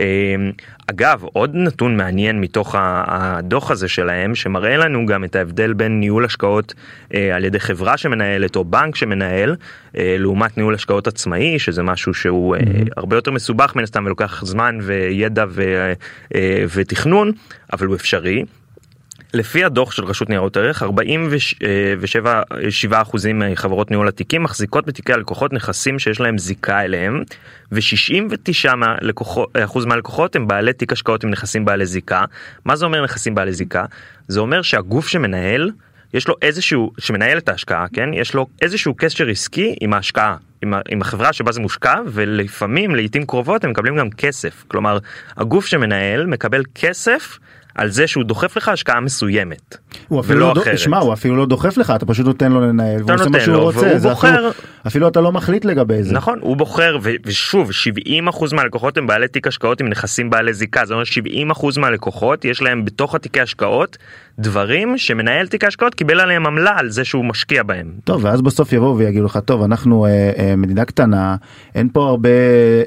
אמ, 0.00 0.52
אגב 0.90 1.22
עוד 1.32 1.50
נתון 1.54 1.96
מעניין 1.96 2.40
מתוך 2.40 2.74
הדוח 2.78 3.70
הזה 3.70 3.88
שלהם 3.88 4.34
שמראה 4.34 4.76
לנו 4.76 5.06
גם 5.06 5.24
את 5.24 5.36
ההבדל 5.36 5.72
בין 5.72 6.00
ניהול 6.00 6.24
השקעות 6.24 6.74
אה, 7.14 7.36
על 7.36 7.44
ידי 7.44 7.60
חברה 7.60 7.96
שמנהלת 7.96 8.56
או 8.56 8.64
בנק 8.64 8.96
שמנהל 8.96 9.56
אה, 9.96 10.16
לעומת 10.18 10.56
ניהול 10.56 10.74
השקעות 10.74 11.06
עצמאי 11.06 11.58
שזה 11.58 11.82
משהו 11.82 12.14
שהוא 12.14 12.56
mm-hmm. 12.56 12.90
הרבה 12.96 13.16
יותר 13.16 13.30
מסובך 13.30 13.76
מן 13.76 13.82
הסתם 13.82 14.06
ולוקח 14.06 14.44
זמן 14.44 14.78
וידע 14.82 15.44
ותכנון 16.74 17.32
אבל 17.72 17.86
הוא 17.86 17.96
אפשרי. 17.96 18.44
לפי 19.34 19.64
הדוח 19.64 19.92
של 19.92 20.04
רשות 20.04 20.28
ניירות 20.28 20.56
ערך 20.56 20.82
47 20.82 23.02
אחוזים 23.02 23.42
מחברות 23.52 23.90
ניהול 23.90 24.08
התיקים 24.08 24.42
מחזיקות 24.42 24.86
בתיקי 24.86 25.12
הלקוחות 25.12 25.52
נכסים 25.52 25.98
שיש 25.98 26.20
להם 26.20 26.38
זיקה 26.38 26.80
אליהם 26.80 27.22
ו-69 27.72 28.74
אחוז 29.64 29.84
מהלקוחות 29.84 30.36
הם 30.36 30.48
בעלי 30.48 30.72
תיק 30.72 30.92
השקעות 30.92 31.24
עם 31.24 31.30
נכסים 31.30 31.64
בעלי 31.64 31.86
זיקה. 31.86 32.24
מה 32.64 32.76
זה 32.76 32.84
אומר 32.84 33.04
נכסים 33.04 33.34
בעלי 33.34 33.52
זיקה? 33.52 33.84
זה 34.28 34.40
אומר 34.40 34.62
שהגוף 34.62 35.08
שמנהל 35.08 35.70
יש 36.14 36.28
לו 36.28 36.34
איזשהו 36.42 36.92
שמנהל 36.98 37.38
את 37.38 37.48
ההשקעה 37.48 37.86
כן 37.92 38.14
יש 38.14 38.34
לו 38.34 38.46
איזשהו 38.62 38.94
קשר 38.94 39.28
עסקי 39.28 39.74
עם 39.80 39.92
ההשקעה 39.92 40.36
עם, 40.62 41.02
החברה 41.02 41.32
שבה 41.32 41.52
זה 41.52 41.60
מושקע 41.60 41.94
ולפעמים 42.06 42.94
לעיתים 42.94 43.26
קרובות 43.26 43.64
הם 43.64 43.70
מקבלים 43.70 43.96
גם 43.96 44.10
כסף 44.10 44.64
כלומר 44.68 44.98
הגוף 45.36 45.66
שמנהל 45.66 46.26
מקבל 46.26 46.62
כסף 46.74 47.38
על 47.74 47.88
זה 47.88 48.06
שהוא 48.06 48.24
דוחף 48.24 48.56
לך 48.56 48.68
השקעה 48.68 49.00
מסוימת. 49.00 49.76
הוא 50.08 50.20
אפילו 50.20 50.40
לא, 50.40 50.52
אחרת. 50.52 50.78
שמע, 50.78 50.98
הוא 50.98 51.12
אפילו 51.12 51.36
לא 51.36 51.46
דוחף 51.46 51.76
לך, 51.76 51.92
אתה 51.96 52.06
פשוט 52.06 52.26
נותן 52.26 52.52
לו 52.52 52.60
לנהל, 52.60 53.02
והוא 53.02 53.14
עושה 53.14 53.30
מה 53.30 53.40
שהוא 53.40 53.56
רוצה, 53.56 53.80
והוא 53.86 53.98
בוחר, 53.98 54.34
אפילו, 54.34 54.50
אפילו 54.86 55.08
אתה 55.08 55.20
לא 55.20 55.32
מחליט 55.32 55.64
לגבי 55.64 56.02
זה. 56.02 56.14
נכון, 56.14 56.38
הוא 56.42 56.56
בוחר, 56.56 56.98
ושוב, 57.24 57.70
70% 58.30 58.54
מהלקוחות 58.54 58.96
הם 58.96 59.06
בעלי 59.06 59.28
תיק 59.28 59.46
השקעות 59.46 59.80
עם 59.80 59.88
נכסים 59.88 60.30
בעלי 60.30 60.52
זיקה, 60.52 60.84
זאת 60.84 60.92
אומרת 60.92 61.06
70% 61.76 61.80
מהלקוחות 61.80 62.44
יש 62.44 62.62
להם 62.62 62.84
בתוך 62.84 63.14
התיקי 63.14 63.40
השקעות 63.40 63.98
דברים 64.38 64.98
שמנהל 64.98 65.46
תיק 65.46 65.64
ההשקעות 65.64 65.94
קיבל 65.94 66.20
עליהם 66.20 66.46
עמלה 66.46 66.72
על 66.76 66.90
זה 66.90 67.04
שהוא 67.04 67.24
משקיע 67.24 67.62
בהם. 67.62 67.92
טוב, 68.04 68.24
ואז 68.24 68.42
בסוף 68.42 68.72
יבואו 68.72 68.98
ויגידו 68.98 69.24
לך, 69.24 69.38
טוב, 69.44 69.62
אנחנו 69.62 70.06
אה, 70.06 70.32
אה, 70.38 70.56
מדינה 70.56 70.84
קטנה, 70.84 71.36
אין 71.74 71.88
פה 71.92 72.08
הרבה, 72.08 72.28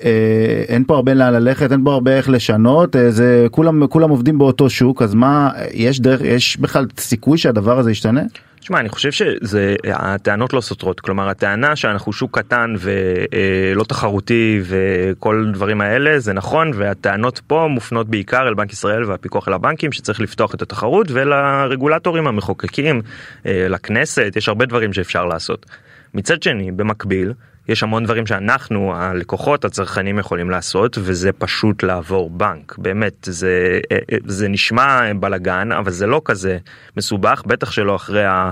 אה, 0.03 0.63
אין 0.67 0.83
פה 0.83 0.95
הרבה 0.95 1.13
לאן 1.13 1.33
ללכת, 1.33 1.71
אין 1.71 1.83
פה 1.83 1.93
הרבה 1.93 2.17
איך 2.17 2.29
לשנות, 2.29 2.95
אה, 2.95 3.11
זה 3.11 3.47
כולם, 3.51 3.87
כולם 3.87 4.09
עובדים 4.09 4.37
באותו 4.37 4.69
שוק, 4.69 5.01
אז 5.01 5.13
מה, 5.13 5.49
יש 5.73 5.99
דרך, 5.99 6.21
יש 6.21 6.57
בכלל 6.57 6.85
סיכוי 6.97 7.37
שהדבר 7.37 7.79
הזה 7.79 7.91
ישתנה? 7.91 8.21
תשמע 8.65 8.79
אני 8.79 8.89
חושב 8.89 9.11
שזה 9.11 9.75
הטענות 9.83 10.53
לא 10.53 10.61
סותרות 10.61 10.99
כלומר 10.99 11.29
הטענה 11.29 11.75
שאנחנו 11.75 12.13
שוק 12.13 12.37
קטן 12.39 12.73
ולא 12.79 13.83
תחרותי 13.83 14.61
וכל 14.63 15.51
דברים 15.53 15.81
האלה 15.81 16.19
זה 16.19 16.33
נכון 16.33 16.71
והטענות 16.75 17.41
פה 17.47 17.67
מופנות 17.69 18.09
בעיקר 18.09 18.47
אל 18.47 18.53
בנק 18.53 18.73
ישראל 18.73 19.03
והפיקוח 19.03 19.47
על 19.47 19.53
הבנקים 19.53 19.91
שצריך 19.91 20.19
לפתוח 20.21 20.55
את 20.55 20.61
התחרות 20.61 21.07
ולרגולטורים 21.11 22.27
המחוקקים 22.27 23.01
אה, 23.45 23.67
לכנסת 23.69 24.33
יש 24.35 24.47
הרבה 24.47 24.65
דברים 24.65 24.93
שאפשר 24.93 25.25
לעשות. 25.25 25.65
מצד 26.13 26.43
שני 26.43 26.71
במקביל 26.71 27.33
יש 27.67 27.83
המון 27.83 28.03
דברים 28.03 28.25
שאנחנו 28.25 28.95
הלקוחות 28.95 29.65
הצרכנים 29.65 30.19
יכולים 30.19 30.49
לעשות 30.49 30.97
וזה 31.01 31.31
פשוט 31.31 31.83
לעבור 31.83 32.29
בנק 32.29 32.77
באמת 32.77 33.13
זה 33.23 33.79
אה, 33.91 33.97
אה, 34.11 34.17
זה 34.25 34.47
נשמע 34.47 35.13
בלאגן 35.19 35.71
אבל 35.71 35.91
זה 35.91 36.07
לא 36.07 36.21
כזה 36.25 36.57
מסובך 36.97 37.43
בטח 37.45 37.71
שלא 37.71 37.95
אחרי 37.95 38.27
אה, 38.27 38.51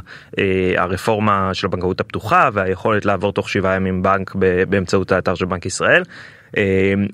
הרפורמה 0.77 1.53
של 1.53 1.67
הבנקאות 1.67 1.99
הפתוחה 1.99 2.49
והיכולת 2.53 3.05
לעבור 3.05 3.33
תוך 3.33 3.49
שבעה 3.49 3.75
ימים 3.75 4.03
בנק 4.03 4.35
באמצעות 4.69 5.11
האתר 5.11 5.35
של 5.35 5.45
בנק 5.45 5.65
ישראל. 5.65 6.03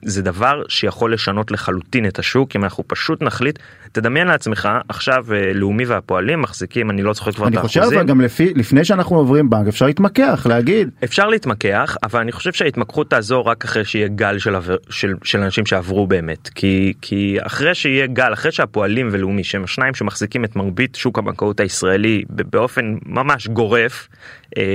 זה 0.03 0.21
דבר 0.21 0.63
שיכול 0.67 1.13
לשנות 1.13 1.51
לחלוטין 1.51 2.07
את 2.07 2.19
השוק 2.19 2.55
אם 2.55 2.63
אנחנו 2.63 2.83
פשוט 2.87 3.21
נחליט 3.21 3.59
תדמיין 3.91 4.27
לעצמך 4.27 4.69
עכשיו 4.89 5.25
אה, 5.33 5.51
לאומי 5.53 5.85
והפועלים 5.85 6.41
מחזיקים 6.41 6.89
אני 6.89 7.01
לא 7.01 7.13
זוכר 7.13 7.31
כבר 7.31 7.43
את 7.43 7.47
אני 7.47 7.57
האחוזים. 7.57 7.83
חושב 7.83 7.95
אבל 7.97 8.07
גם 8.07 8.21
לפי, 8.21 8.53
לפני 8.55 8.85
שאנחנו 8.85 9.17
עוברים 9.17 9.49
בנק 9.49 9.67
אפשר 9.67 9.85
להתמקח, 9.85 10.45
להגיד. 10.49 10.89
אפשר 11.03 11.27
להתמקח 11.27 11.97
אבל 12.03 12.19
אני 12.19 12.31
חושב 12.31 12.53
שההתמקחות 12.53 13.09
תעזור 13.09 13.49
רק 13.49 13.65
אחרי 13.65 13.85
שיהיה 13.85 14.07
גל 14.07 14.39
של, 14.39 14.55
של, 14.89 15.13
של 15.23 15.39
אנשים 15.39 15.65
שעברו 15.65 16.07
באמת 16.07 16.49
כי 16.55 16.93
כי 17.01 17.37
אחרי 17.41 17.75
שיהיה 17.75 18.07
גל 18.07 18.33
אחרי 18.33 18.51
שהפועלים 18.51 19.09
ולאומי 19.11 19.43
שהם 19.43 19.63
השניים 19.63 19.93
שמחזיקים 19.93 20.45
את 20.45 20.55
מרבית 20.55 20.95
שוק 20.95 21.19
הבנקאות 21.19 21.59
הישראלי 21.59 22.23
באופן 22.29 22.95
ממש 23.05 23.47
גורף 23.47 24.07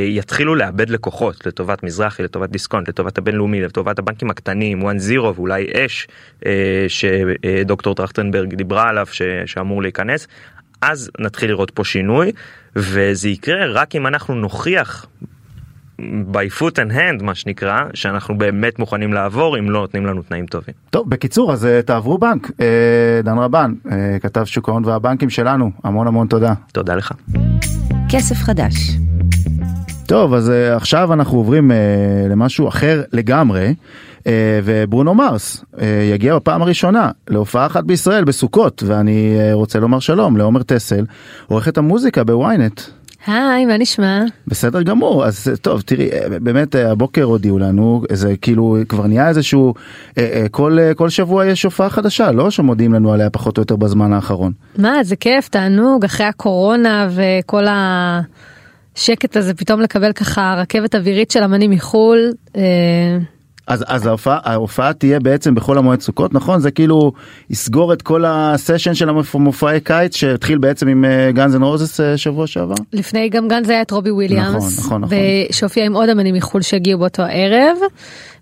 יתחילו 0.09 0.55
לאבד 0.55 0.91
לקוחות 0.91 1.47
לטובת 1.47 1.83
מזרחי 1.83 2.23
לטובת 2.23 2.51
דיסקונט 2.51 2.89
לטובת 2.89 3.19
הבינלאומי 3.19 3.61
לטובת 3.61 3.99
הבנקים 3.99 4.31
הקטנים 4.31 4.83
1-0 4.83 4.85
ואולי 5.21 5.67
אש 5.77 6.09
אה, 6.47 6.87
שדוקטור 6.89 7.95
טרכטנברג 7.95 8.55
דיברה 8.55 8.89
עליו 8.89 9.07
ש, 9.07 9.23
שאמור 9.47 9.83
להיכנס 9.83 10.29
אז 10.83 11.11
נתחיל 11.19 11.51
לראות 11.51 11.71
פה 11.71 11.85
שינוי 11.85 12.33
וזה 12.77 13.29
יקרה 13.29 13.67
רק 13.67 13.95
אם 13.95 14.07
אנחנו 14.07 14.35
נוכיח 14.35 15.07
by 16.33 16.59
foot 16.59 16.77
and 16.77 16.93
hand 16.93 17.23
מה 17.23 17.35
שנקרא 17.35 17.83
שאנחנו 17.95 18.39
באמת 18.39 18.79
מוכנים 18.79 19.13
לעבור 19.13 19.59
אם 19.59 19.71
לא 19.71 19.81
נותנים 19.81 20.07
לנו 20.07 20.23
תנאים 20.23 20.47
טובים. 20.47 20.75
טוב, 20.91 21.11
בקיצור, 21.11 21.53
אז 21.53 21.67
אה, 21.67 21.83
תעברו 21.83 22.19
בנק. 22.19 22.51
אה, 22.61 23.21
דן 23.25 23.39
רבן, 23.39 23.75
אה, 23.93 24.19
כתב 24.23 24.45
שוק 24.45 24.69
ההון 24.69 24.85
והבנקים 24.85 25.31
שלנו, 25.31 25.71
המון 25.85 26.07
המון 26.07 26.27
תודה. 26.27 26.55
תודה 26.73 26.95
לך. 26.95 27.13
כסף 28.09 28.37
חדש. 28.37 28.75
טוב, 30.07 30.35
אז 30.35 30.51
אה, 30.51 30.77
עכשיו 30.77 31.13
אנחנו 31.13 31.39
עוברים 31.39 31.73
אה, 31.73 31.77
למשהו 32.31 32.69
אחר 32.69 33.03
לגמרי, 33.13 33.75
אה, 34.27 34.61
וברונו 34.65 35.15
מרס 35.15 35.65
אה, 35.81 36.09
יגיע 36.13 36.37
בפעם 36.37 36.63
הראשונה 36.63 37.11
להופעה 37.29 37.67
אחת 37.67 37.85
בישראל 37.85 38.25
בסוכות, 38.25 38.83
ואני 38.87 39.37
אה, 39.39 39.55
רוצה 39.55 39.79
לומר 39.79 39.99
שלום 40.01 40.37
לעומר 40.37 40.63
טסל, 40.63 41.05
עורכת 41.47 41.79
המוזיקה 41.79 42.25
בוויינט. 42.25 42.81
היי, 43.27 43.65
מה 43.65 43.77
נשמע? 43.79 44.23
בסדר 44.47 44.83
גמור 44.83 45.25
אז 45.25 45.49
טוב 45.63 45.81
תראי 45.81 46.09
באמת 46.43 46.75
הבוקר 46.75 47.23
הודיעו 47.23 47.59
לנו 47.59 48.03
זה 48.13 48.35
כאילו 48.43 48.77
כבר 48.89 49.07
נהיה 49.07 49.29
איזשהו 49.29 49.75
כל 50.51 50.79
כל 50.97 51.09
שבוע 51.09 51.47
יש 51.47 51.63
הופעה 51.63 51.91
חדשה 51.91 52.33
לא 52.33 52.51
שמודיעים 52.51 52.93
לנו 52.93 53.13
עליה 53.13 53.31
פחות 53.31 53.59
או 53.59 53.61
יותר 53.61 53.77
בזמן 53.77 54.13
האחרון. 54.13 54.53
מה, 54.79 55.05
זה 55.05 55.17
כיף, 55.17 55.49
תענוג, 55.49 56.05
אחרי 56.05 56.27
הקורונה 56.27 57.09
וכל 57.11 57.65
השקט 58.97 59.37
הזה, 59.37 59.55
פתאום 59.55 59.81
לקבל 59.81 60.13
ככה 60.13 60.55
רכבת 60.59 60.95
אווירית 60.95 61.31
של 61.31 61.43
אמנים 61.43 61.71
מחו"ל. 61.71 62.33
אה, 62.57 62.63
אז 63.67 63.85
אז 63.87 64.07
ההופעה 64.07 64.39
ההופעה 64.45 64.93
תהיה 64.93 65.21
בעצם 65.21 65.55
בחול 65.55 65.79
המועד 65.79 66.01
סוכות 66.01 66.35
נכון 66.35 66.61
זה 66.61 66.71
כאילו 66.71 67.13
יסגור 67.51 67.93
את 67.93 68.03
כל 68.03 68.25
הסשן 68.27 68.95
של 68.95 69.09
המופעי 69.09 69.81
קיץ 69.81 70.17
שהתחיל 70.17 70.59
בעצם 70.59 70.89
עם 70.89 71.05
גאנז 71.33 71.57
אנד 71.57 71.63
רוזס 71.63 72.01
שבוע 72.17 72.47
שעבר. 72.47 72.75
לפני 72.93 73.29
גם 73.29 73.49
זה 73.65 73.73
היה 73.73 73.83
את 73.83 73.91
רובי 73.91 74.11
וויליאמס. 74.11 74.79
נכון, 74.79 74.87
נכון, 74.87 75.01
נכון. 75.01 75.19
שהופיע 75.51 75.85
עם 75.85 75.97
עוד 75.97 76.09
אמנים 76.09 76.35
מחו"ל 76.35 76.63
שהגיעו 76.63 76.99
באותו 76.99 77.23
הערב. 77.23 77.77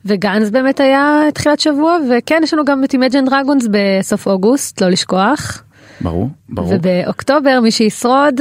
וגאנז 0.05 0.51
באמת 0.51 0.81
היה 0.81 1.21
תחילת 1.35 1.61
שבוע, 1.61 1.99
וכן, 2.11 2.41
יש 2.45 2.55
לנו 2.55 2.65
גם 2.65 2.85
את 2.85 2.93
אימג'ן 2.93 3.25
דרגונס 3.25 3.69
בסוף 3.71 4.27
אוגוסט, 4.27 4.83
לא 4.83 4.89
לשכוח. 4.89 5.63
ברור 6.01 6.29
ברור. 6.49 6.73
ובאוקטובר, 6.75 7.61
מי 7.63 7.71
שישרוד, 7.71 8.41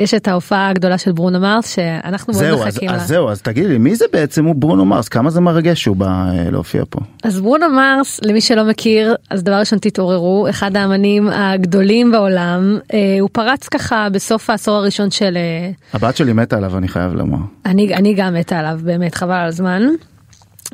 יש 0.00 0.14
את 0.14 0.28
ההופעה 0.28 0.68
הגדולה 0.68 0.98
של 0.98 1.12
ברונו 1.12 1.40
מרס, 1.40 1.74
שאנחנו 1.74 2.32
מאוד 2.32 2.44
זהו 2.44 2.62
אז, 2.62 2.66
מחכים 2.66 2.90
לה. 2.90 2.94
אז 2.94 3.08
זהו 3.08 3.28
אז 3.28 3.42
תגידי 3.42 3.68
לי 3.68 3.78
מי 3.78 3.96
זה 3.96 4.04
בעצם 4.12 4.44
הוא 4.44 4.54
ברונו 4.54 4.84
מרס 4.84 5.08
כמה 5.08 5.30
זה 5.30 5.40
מרגש 5.40 5.82
שהוא 5.82 5.96
בא 5.96 6.06
אה, 6.06 6.50
להופיע 6.50 6.82
פה. 6.90 7.00
אז 7.22 7.40
ברונו 7.40 7.66
מרס, 7.70 8.20
למי 8.22 8.40
שלא 8.40 8.64
מכיר, 8.64 9.14
אז 9.30 9.42
דבר 9.42 9.54
ראשון 9.54 9.78
תתעוררו, 9.78 10.46
אחד 10.50 10.76
האמנים 10.76 11.28
הגדולים 11.28 12.12
בעולם, 12.12 12.78
אה, 12.94 13.16
הוא 13.20 13.28
פרץ 13.32 13.68
ככה 13.68 14.08
בסוף 14.08 14.50
העשור 14.50 14.76
הראשון 14.76 15.10
של... 15.10 15.36
אה, 15.36 15.70
הבת 15.92 16.16
שלי 16.16 16.32
מתה 16.32 16.56
עליו 16.56 16.78
אני 16.78 16.88
חייב 16.88 17.14
לומר. 17.14 17.38
אני, 17.66 17.94
אני 17.94 18.14
גם 18.14 18.34
מתה 18.34 18.58
עליו, 18.58 18.80
באמת, 18.82 19.14
חבל 19.14 19.34
על 19.34 19.48
הזמן. 19.48 19.82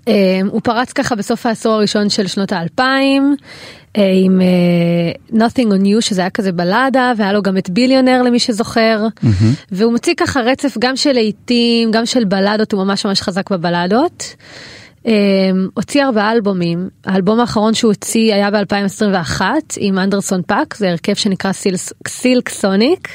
אה, 0.09 0.41
הוא 0.51 0.61
פרץ 0.65 0.93
ככה 0.93 1.15
בסוף 1.15 1.47
העשור 1.47 1.73
הראשון 1.73 2.09
של 2.09 2.27
שנות 2.27 2.53
האלפיים, 2.53 3.37
עם 3.95 4.41
אה, 4.41 5.39
Nothing 5.47 5.69
on 5.69 5.85
You, 5.85 6.01
שזה 6.01 6.21
היה 6.21 6.31
כזה 6.31 6.53
בלאדה, 6.53 7.13
והיה 7.17 7.33
לו 7.33 7.43
גם 7.43 7.57
את 7.57 7.71
Billionaire 7.71 8.23
למי 8.23 8.39
שזוכר, 8.39 9.07
והוא 9.73 9.93
מוציא 9.93 10.15
ככה 10.17 10.41
רצף 10.41 10.77
גם 10.79 10.97
של 10.97 11.13
להיטים, 11.13 11.91
גם 11.91 12.07
של 12.07 12.25
בלאדות, 12.25 12.73
הוא 12.73 12.85
ממש 12.85 13.07
ממש 13.07 13.23
חזק 13.23 13.51
בבלאדות. 13.51 14.35
אממ, 15.05 15.07
הוציא 15.75 16.05
ארבעה 16.05 16.33
אלבומים, 16.33 16.89
האלבום 17.05 17.41
האחרון 17.41 17.75
שהוא 17.75 17.89
הוציא 17.89 18.35
היה 18.35 18.51
ב-2021 18.51 19.41
עם 19.77 19.99
אנדרסון 19.99 20.43
פאק, 20.43 20.75
זה 20.75 20.91
הרכב 20.91 21.15
שנקרא 21.15 21.53
סילס, 21.53 21.93
סילק 22.09 22.49
סוניק, 22.49 23.09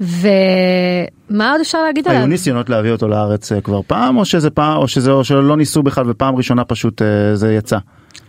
ומה 0.00 1.52
עוד 1.52 1.60
אפשר 1.60 1.82
להגיד 1.82 2.08
עליו? 2.08 2.20
היו 2.20 2.26
ניסיונות 2.26 2.70
להביא 2.70 2.90
אותו 2.90 3.08
לארץ 3.08 3.52
אה, 3.52 3.60
כבר 3.60 3.80
פעם 3.86 4.16
או 4.16 4.24
שזה 4.24 4.50
פעם 4.50 4.76
או 4.76 4.88
שזה 4.88 5.10
או 5.10 5.24
שלא 5.24 5.56
ניסו 5.56 5.82
בכלל 5.82 6.10
ופעם 6.10 6.36
ראשונה 6.36 6.64
פשוט 6.64 7.02
אה, 7.02 7.36
זה 7.36 7.54
יצא. 7.54 7.78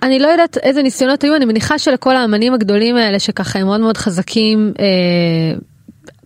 אני 0.03 0.19
לא 0.19 0.27
יודעת 0.27 0.57
איזה 0.57 0.83
ניסיונות 0.83 1.23
היו, 1.23 1.35
אני 1.35 1.45
מניחה 1.45 1.79
שלכל 1.79 2.15
האמנים 2.15 2.53
הגדולים 2.53 2.95
האלה 2.95 3.19
שככה 3.19 3.59
הם 3.59 3.65
מאוד 3.65 3.81
מאוד 3.81 3.97
חזקים, 3.97 4.73
אה, 4.79 4.85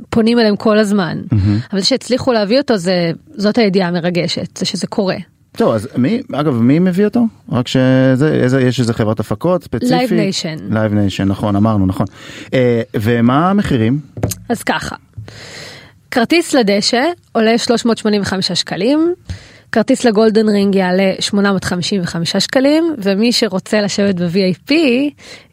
פונים 0.10 0.40
אליהם 0.40 0.56
כל 0.56 0.78
הזמן. 0.78 1.18
אבל 1.72 1.80
זה 1.80 1.86
שהצליחו 1.86 2.34
להביא 2.34 2.58
אותו 2.58 2.78
זה, 2.78 3.12
זאת 3.36 3.58
הידיעה 3.58 3.88
המרגשת, 3.88 4.58
זה 4.58 4.66
שזה 4.66 4.88
קורה. 4.88 5.16
טוב 5.52 5.74
אז 5.74 5.88
מי 5.96 6.22
אגב 6.34 6.54
מי 6.54 6.80
מביא 6.80 7.06
אותו 7.06 7.26
רק 7.52 7.68
שזה 7.68 8.34
איזה 8.34 8.62
יש 8.62 8.80
איזה 8.80 8.94
חברת 8.94 9.20
הפקות 9.20 9.64
ספציפית. 9.64 10.10
Live 10.10 10.12
Nation. 10.12 10.74
Live 10.74 10.94
Nation 10.94 11.24
נכון 11.26 11.56
אמרנו 11.56 11.86
נכון. 11.86 12.06
אה, 12.54 12.82
ומה 12.96 13.50
המחירים? 13.50 14.00
אז 14.50 14.64
ככה, 14.64 14.96
כרטיס 16.12 16.54
לדשא 16.54 17.04
עולה 17.32 17.58
385 17.58 18.52
שקלים, 18.52 19.14
כרטיס 19.72 20.06
ל 20.06 20.12
Golden 20.12 20.50
Ring 20.50 20.76
יעלה 20.76 21.14
855 21.20 22.38
שקלים, 22.38 22.96
ומי 22.98 23.32
שרוצה 23.32 23.82
לשבת 23.82 24.16
ב-VIP 24.16 24.74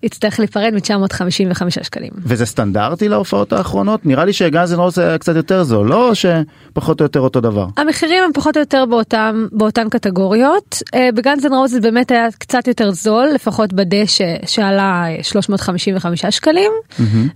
יצטרך 0.02 0.38
להיפרד 0.38 0.74
מ-955 0.74 1.82
שקלים. 1.82 2.10
וזה 2.18 2.46
סטנדרטי 2.46 3.08
להופעות 3.08 3.52
האחרונות 3.52 4.06
נראה 4.06 4.24
לי 4.24 4.32
שגאנז 4.32 4.72
אנד 4.72 4.80
רוז 4.80 4.98
היה 4.98 5.18
קצת 5.18 5.36
יותר 5.36 5.62
זול 5.62 5.88
לא 5.88 6.12
שפחות 6.14 7.00
או 7.00 7.04
יותר 7.04 7.20
אותו 7.20 7.40
דבר. 7.40 7.66
המחירים 7.76 8.24
הם 8.24 8.32
פחות 8.32 8.56
או 8.56 8.60
יותר 8.60 8.84
באותם, 8.84 9.46
באותן 9.52 9.88
קטגוריות. 9.88 10.82
אה, 10.94 11.08
בגאנז 11.14 11.46
אנד 11.46 11.54
רוזס 11.54 11.78
באמת 11.78 12.10
היה 12.10 12.26
קצת 12.38 12.68
יותר 12.68 12.90
זול, 12.90 13.28
לפחות 13.34 13.72
בדשא 13.72 14.34
שעלה 14.46 15.04
אה, 15.08 15.22
355 15.22 16.26
שקלים, 16.26 16.72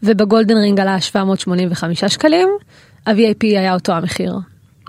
וב 0.03 0.16
Golden 0.16 0.57
Ring 0.57 0.81
עלה 0.81 1.01
785 1.01 2.05
שקלים. 2.05 2.49
ה-VIP 3.07 3.43
היה 3.43 3.75
אותו 3.75 3.93
המחיר. 3.93 4.33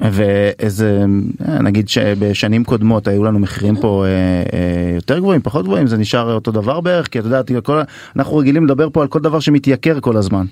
ואיזה 0.02 1.06
אה, 1.48 1.62
נגיד 1.62 1.90
שבשנים 1.90 2.64
קודמות 2.64 3.08
היו 3.08 3.24
לנו 3.24 3.40
מחירים 3.40 3.76
פה 3.76 4.06
אה, 4.06 4.10
אה, 4.10 4.96
יותר 4.96 5.20
גבוהים 5.20 5.42
פחות 5.42 5.66
גבוהים 5.66 5.88
זה 5.88 5.98
נשאר 5.98 6.34
אותו 6.34 6.52
דבר 6.52 6.82
בערך 6.82 7.08
כי 7.08 7.20
את 7.20 7.24
יודעת 7.24 7.52
כל, 7.64 7.82
אנחנו 8.16 8.38
רגילים 8.38 8.66
לדבר 8.66 8.90
פה 8.90 9.02
על 9.02 9.08
כל 9.08 9.20
דבר 9.20 9.40
שמתייקר 9.40 10.00
כל 10.00 10.18
הזמן. 10.18 10.46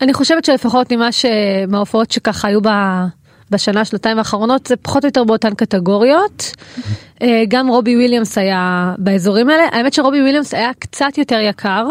אני 0.00 0.12
חושבת 0.12 0.44
שלפחות 0.44 0.92
ממה 0.92 1.12
ש... 1.12 1.26
שככה 2.10 2.48
היו 2.48 2.60
ב... 2.62 2.68
בשנה 3.54 3.84
שנתיים 3.84 4.18
האחרונות 4.18 4.66
זה 4.66 4.76
פחות 4.76 5.04
או 5.04 5.08
יותר 5.08 5.24
באותן 5.24 5.54
קטגוריות. 5.54 6.52
אה, 7.22 7.42
גם 7.48 7.68
רובי 7.68 7.96
וויליאמס 7.96 8.38
היה 8.38 8.94
באזורים 8.98 9.50
האלה 9.50 9.62
האמת 9.72 9.92
שרובי 9.92 10.20
וויליאמס 10.22 10.54
היה 10.54 10.70
קצת 10.78 11.18
יותר 11.18 11.40
יקר 11.40 11.86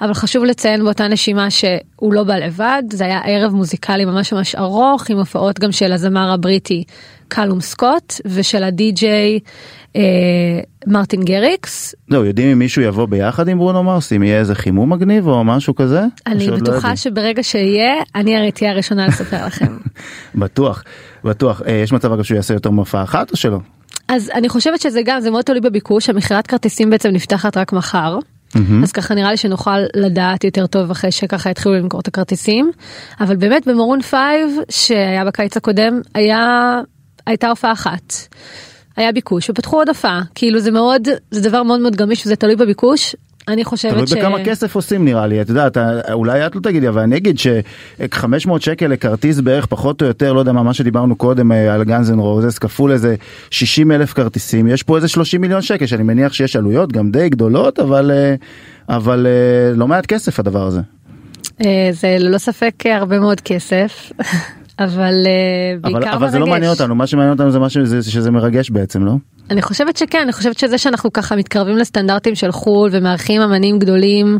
אבל 0.00 0.14
חשוב 0.14 0.44
לציין 0.44 0.84
באותה 0.84 1.08
נשימה 1.08 1.50
שהוא 1.50 2.12
לא 2.12 2.24
בא 2.24 2.36
לבד 2.36 2.82
זה 2.92 3.04
היה 3.04 3.20
ערב 3.24 3.52
מוזיקלי 3.52 4.04
ממש 4.04 4.32
ממש 4.32 4.54
ארוך 4.54 5.10
עם 5.10 5.18
הופעות 5.18 5.58
גם 5.58 5.72
של 5.72 5.92
הזמר 5.92 6.32
הבריטי 6.32 6.84
קלום 7.28 7.60
סקוט 7.60 8.14
ושל 8.24 8.62
הדי-ג'יי 8.62 9.40
אה, 9.96 10.02
מרטין 10.86 11.22
גריקס. 11.22 11.94
לא 12.08 12.18
יודעים 12.18 12.48
אם 12.48 12.58
מישהו 12.58 12.82
יבוא 12.82 13.06
ביחד 13.06 13.48
עם 13.48 13.58
ברונו 13.58 13.82
מרס 13.82 14.12
אם 14.12 14.22
יהיה 14.22 14.38
איזה 14.38 14.54
חימום 14.54 14.92
מגניב 14.92 15.28
או 15.28 15.44
משהו 15.44 15.74
כזה? 15.74 16.02
אני 16.26 16.46
לא 16.46 16.56
בטוחה 16.56 16.76
יודעים? 16.76 16.96
שברגע 16.96 17.42
שיהיה 17.42 17.94
אני 18.14 18.36
הרי 18.36 18.52
תהיה 18.52 18.70
הראשונה 18.70 19.06
לספר 19.06 19.46
לכם. 19.46 19.76
בטוח 20.34 20.84
בטוח 21.24 21.62
אה, 21.66 21.72
יש 21.72 21.92
מצב 21.92 22.12
אגב 22.12 22.22
שהוא 22.22 22.36
יעשה 22.36 22.54
יותר 22.54 22.70
מהופעה 22.70 23.02
אחת 23.02 23.30
או 23.30 23.36
שלא? 23.36 23.58
אז 24.08 24.30
אני 24.34 24.48
חושבת 24.48 24.80
שזה 24.80 25.00
גם 25.04 25.20
זה 25.20 25.30
מאוד 25.30 25.44
תלוי 25.44 25.60
בביקוש 25.60 26.10
המכירת 26.10 26.46
כרטיסים 26.46 26.90
בעצם 26.90 27.08
נפתחת 27.08 27.56
רק 27.56 27.72
מחר. 27.72 28.18
אז 28.82 28.92
ככה 28.92 29.14
נראה 29.14 29.30
לי 29.30 29.36
שנוכל 29.36 29.78
לדעת 29.94 30.44
יותר 30.44 30.66
טוב 30.66 30.90
אחרי 30.90 31.12
שככה 31.12 31.50
יתחילו 31.50 31.74
למכור 31.74 32.00
את 32.00 32.08
הכרטיסים 32.08 32.70
אבל 33.20 33.36
באמת 33.36 33.68
במורון 33.68 34.02
פייב 34.02 34.50
שהיה 34.68 35.24
בקיץ 35.24 35.56
הקודם 35.56 36.00
היה 36.14 36.80
הייתה 37.26 37.48
הופעה 37.48 37.72
אחת. 37.72 38.12
היה 38.96 39.12
ביקוש 39.12 39.50
ופתחו 39.50 39.76
עוד 39.76 39.88
הופעה 39.88 40.22
כאילו 40.34 40.60
זה 40.60 40.70
מאוד 40.70 41.08
זה 41.30 41.48
דבר 41.48 41.62
מאוד 41.62 41.80
מאוד 41.80 41.96
גמיש 41.96 42.26
וזה 42.26 42.36
תלוי 42.36 42.56
בביקוש 42.56 43.16
אני 43.48 43.64
חושבת 43.64 43.92
תלוי 43.92 44.06
ש... 44.06 44.12
בכמה 44.12 44.44
כסף 44.44 44.74
עושים 44.74 45.04
נראה 45.04 45.26
לי, 45.26 45.42
את 45.42 45.48
יודעת, 45.48 45.76
אולי 46.12 46.46
את 46.46 46.56
לא 46.56 46.60
תגידי, 46.60 46.88
אבל 46.88 47.02
אני 47.02 47.16
אגיד 47.16 47.38
ש-500 47.38 48.50
שקל 48.60 48.86
לכרטיס 48.86 49.40
בערך 49.40 49.66
פחות 49.66 50.02
או 50.02 50.06
יותר, 50.06 50.32
לא 50.32 50.38
יודע 50.38 50.52
מה, 50.52 50.62
מה 50.62 50.74
שדיברנו 50.74 51.16
קודם 51.16 51.52
אה, 51.52 51.74
על 51.74 51.84
גאנז 51.84 52.10
אנד 52.10 52.18
רוזס, 52.18 52.58
כפול 52.58 52.92
איזה 52.92 53.14
60 53.50 53.92
אלף 53.92 54.12
כרטיסים, 54.12 54.66
יש 54.66 54.82
פה 54.82 54.96
איזה 54.96 55.08
30 55.08 55.40
מיליון 55.40 55.62
שקל, 55.62 55.86
שאני 55.86 56.02
מניח 56.02 56.32
שיש 56.32 56.56
עלויות 56.56 56.92
גם 56.92 57.10
די 57.10 57.28
גדולות, 57.28 57.78
אבל, 57.78 58.10
אה, 58.10 58.34
אבל 58.88 59.26
אה, 59.26 59.76
לא 59.76 59.88
מעט 59.88 60.06
כסף 60.06 60.38
הדבר 60.38 60.66
הזה. 60.66 60.80
זה 61.92 62.16
ללא 62.18 62.38
ספק 62.38 62.74
הרבה 62.86 63.18
מאוד 63.18 63.40
כסף. 63.40 64.12
אבל 64.78 65.26
בעיקר 65.80 65.98
אבל, 65.98 66.08
אבל 66.12 66.30
זה 66.30 66.38
לא 66.38 66.46
מעניין 66.46 66.70
אותנו, 66.70 66.94
מה 66.94 67.06
שמעניין 67.06 67.32
אותנו 67.32 67.50
זה 67.50 67.58
מה 67.58 67.68
שזה, 67.68 68.10
שזה 68.10 68.30
מרגש 68.30 68.70
בעצם, 68.70 69.04
לא? 69.04 69.12
אני 69.50 69.62
חושבת 69.62 69.96
שכן, 69.96 70.18
אני 70.22 70.32
חושבת 70.32 70.58
שזה 70.58 70.78
שאנחנו 70.78 71.12
ככה 71.12 71.36
מתקרבים 71.36 71.76
לסטנדרטים 71.76 72.34
של 72.34 72.52
חו"ל 72.52 72.88
ומארחים 72.92 73.42
אמנים 73.42 73.78
גדולים. 73.78 74.38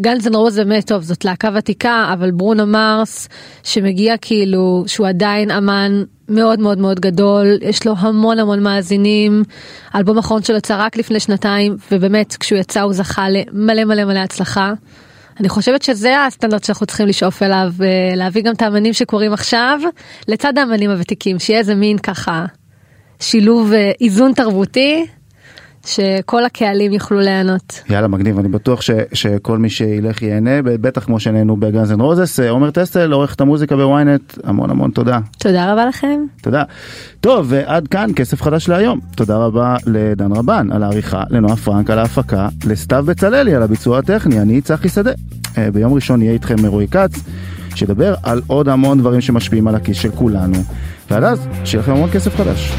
גאנז 0.00 0.26
אנד 0.26 0.34
רוז 0.34 0.56
באמת 0.56 0.86
טוב 0.86 1.02
זאת 1.02 1.24
להקה 1.24 1.48
ותיקה 1.54 2.10
אבל 2.12 2.30
ברונו 2.30 2.66
מרס 2.66 3.28
שמגיע 3.62 4.16
כאילו 4.16 4.84
שהוא 4.86 5.06
עדיין 5.06 5.50
אמן 5.50 6.02
מאוד 6.28 6.60
מאוד 6.60 6.78
מאוד 6.78 7.00
גדול 7.00 7.58
יש 7.62 7.86
לו 7.86 7.94
המון 7.98 8.38
המון 8.38 8.62
מאזינים 8.62 9.42
אלבום 9.94 10.18
אחרון 10.18 10.42
שלו 10.42 10.56
יצא 10.56 10.76
רק 10.78 10.96
לפני 10.96 11.20
שנתיים 11.20 11.76
ובאמת 11.92 12.36
כשהוא 12.40 12.58
יצא 12.58 12.80
הוא 12.80 12.92
זכה 12.92 13.26
למלא 13.30 13.84
מלא 13.84 14.04
מלא 14.04 14.18
הצלחה. 14.18 14.72
אני 15.40 15.48
חושבת 15.48 15.82
שזה 15.82 16.24
הסטנדרט 16.24 16.64
שאנחנו 16.64 16.86
צריכים 16.86 17.06
לשאוף 17.06 17.42
אליו 17.42 17.72
להביא 18.16 18.42
גם 18.42 18.54
את 18.54 18.62
האמנים 18.62 18.92
שקורים 18.92 19.32
עכשיו 19.32 19.80
לצד 20.28 20.58
האמנים 20.58 20.90
הוותיקים 20.90 21.38
שיהיה 21.38 21.58
איזה 21.58 21.74
מין 21.74 21.98
ככה 21.98 22.46
שילוב 23.20 23.72
אה, 23.72 23.92
איזון 24.00 24.32
תרבותי 24.32 25.06
שכל 25.86 26.44
הקהלים 26.44 26.92
יוכלו 26.92 27.20
ליהנות. 27.20 27.82
יאללה 27.90 28.08
מגניב 28.08 28.38
אני 28.38 28.48
בטוח 28.48 28.80
ש, 28.80 28.90
שכל 29.12 29.58
מי 29.58 29.70
שילך 29.70 30.22
ייהנה 30.22 30.62
בטח 30.62 31.04
כמו 31.04 31.20
שנהנו 31.20 31.56
בגאנז 31.56 31.92
אנד 31.92 32.00
רוזס 32.00 32.40
עומר 32.40 32.70
טסל 32.70 33.12
עורכת 33.12 33.40
המוזיקה 33.40 33.76
בוויינט 33.76 34.38
המון 34.44 34.70
המון 34.70 34.90
תודה. 34.90 35.18
תודה 35.38 35.72
רבה 35.72 35.86
לכם. 35.86 36.20
תודה. 36.42 36.62
טוב 37.20 37.46
ועד 37.48 37.88
כאן 37.88 38.10
כסף 38.16 38.42
חדש 38.42 38.68
להיום 38.68 39.00
תודה 39.16 39.36
רבה 39.36 39.76
לדן 39.86 40.32
רבן 40.32 40.68
על 40.72 40.82
העריכה 40.82 41.22
לנועה 41.30 41.56
פרנק 41.56 41.90
על 41.90 41.98
ההפקה 41.98 42.48
לסתיו 42.64 43.04
בצללי 43.06 43.54
על 43.54 43.62
הביצוע 43.62 43.98
הטכני 43.98 44.40
אני 44.40 44.60
צחי 44.60 44.88
שדה. 44.88 45.12
אה, 45.58 45.70
ביום 45.70 45.92
ראשון 45.94 46.22
יהיה 46.22 46.32
איתכם 46.32 46.66
רועי 46.66 46.88
כץ 46.88 47.12
שידבר 47.74 48.14
על 48.22 48.42
עוד 48.46 48.68
המון 48.68 48.98
דברים 48.98 49.20
שמשפיעים 49.20 49.68
על 49.68 49.74
הכיס 49.74 49.96
של 49.96 50.10
כולנו 50.10 50.58
ועד 51.10 51.24
אז 51.24 51.48
שיהיה 51.64 51.82
לכם 51.82 51.92
המון 51.92 52.10
כסף 52.10 52.36
חדש. 52.36 52.72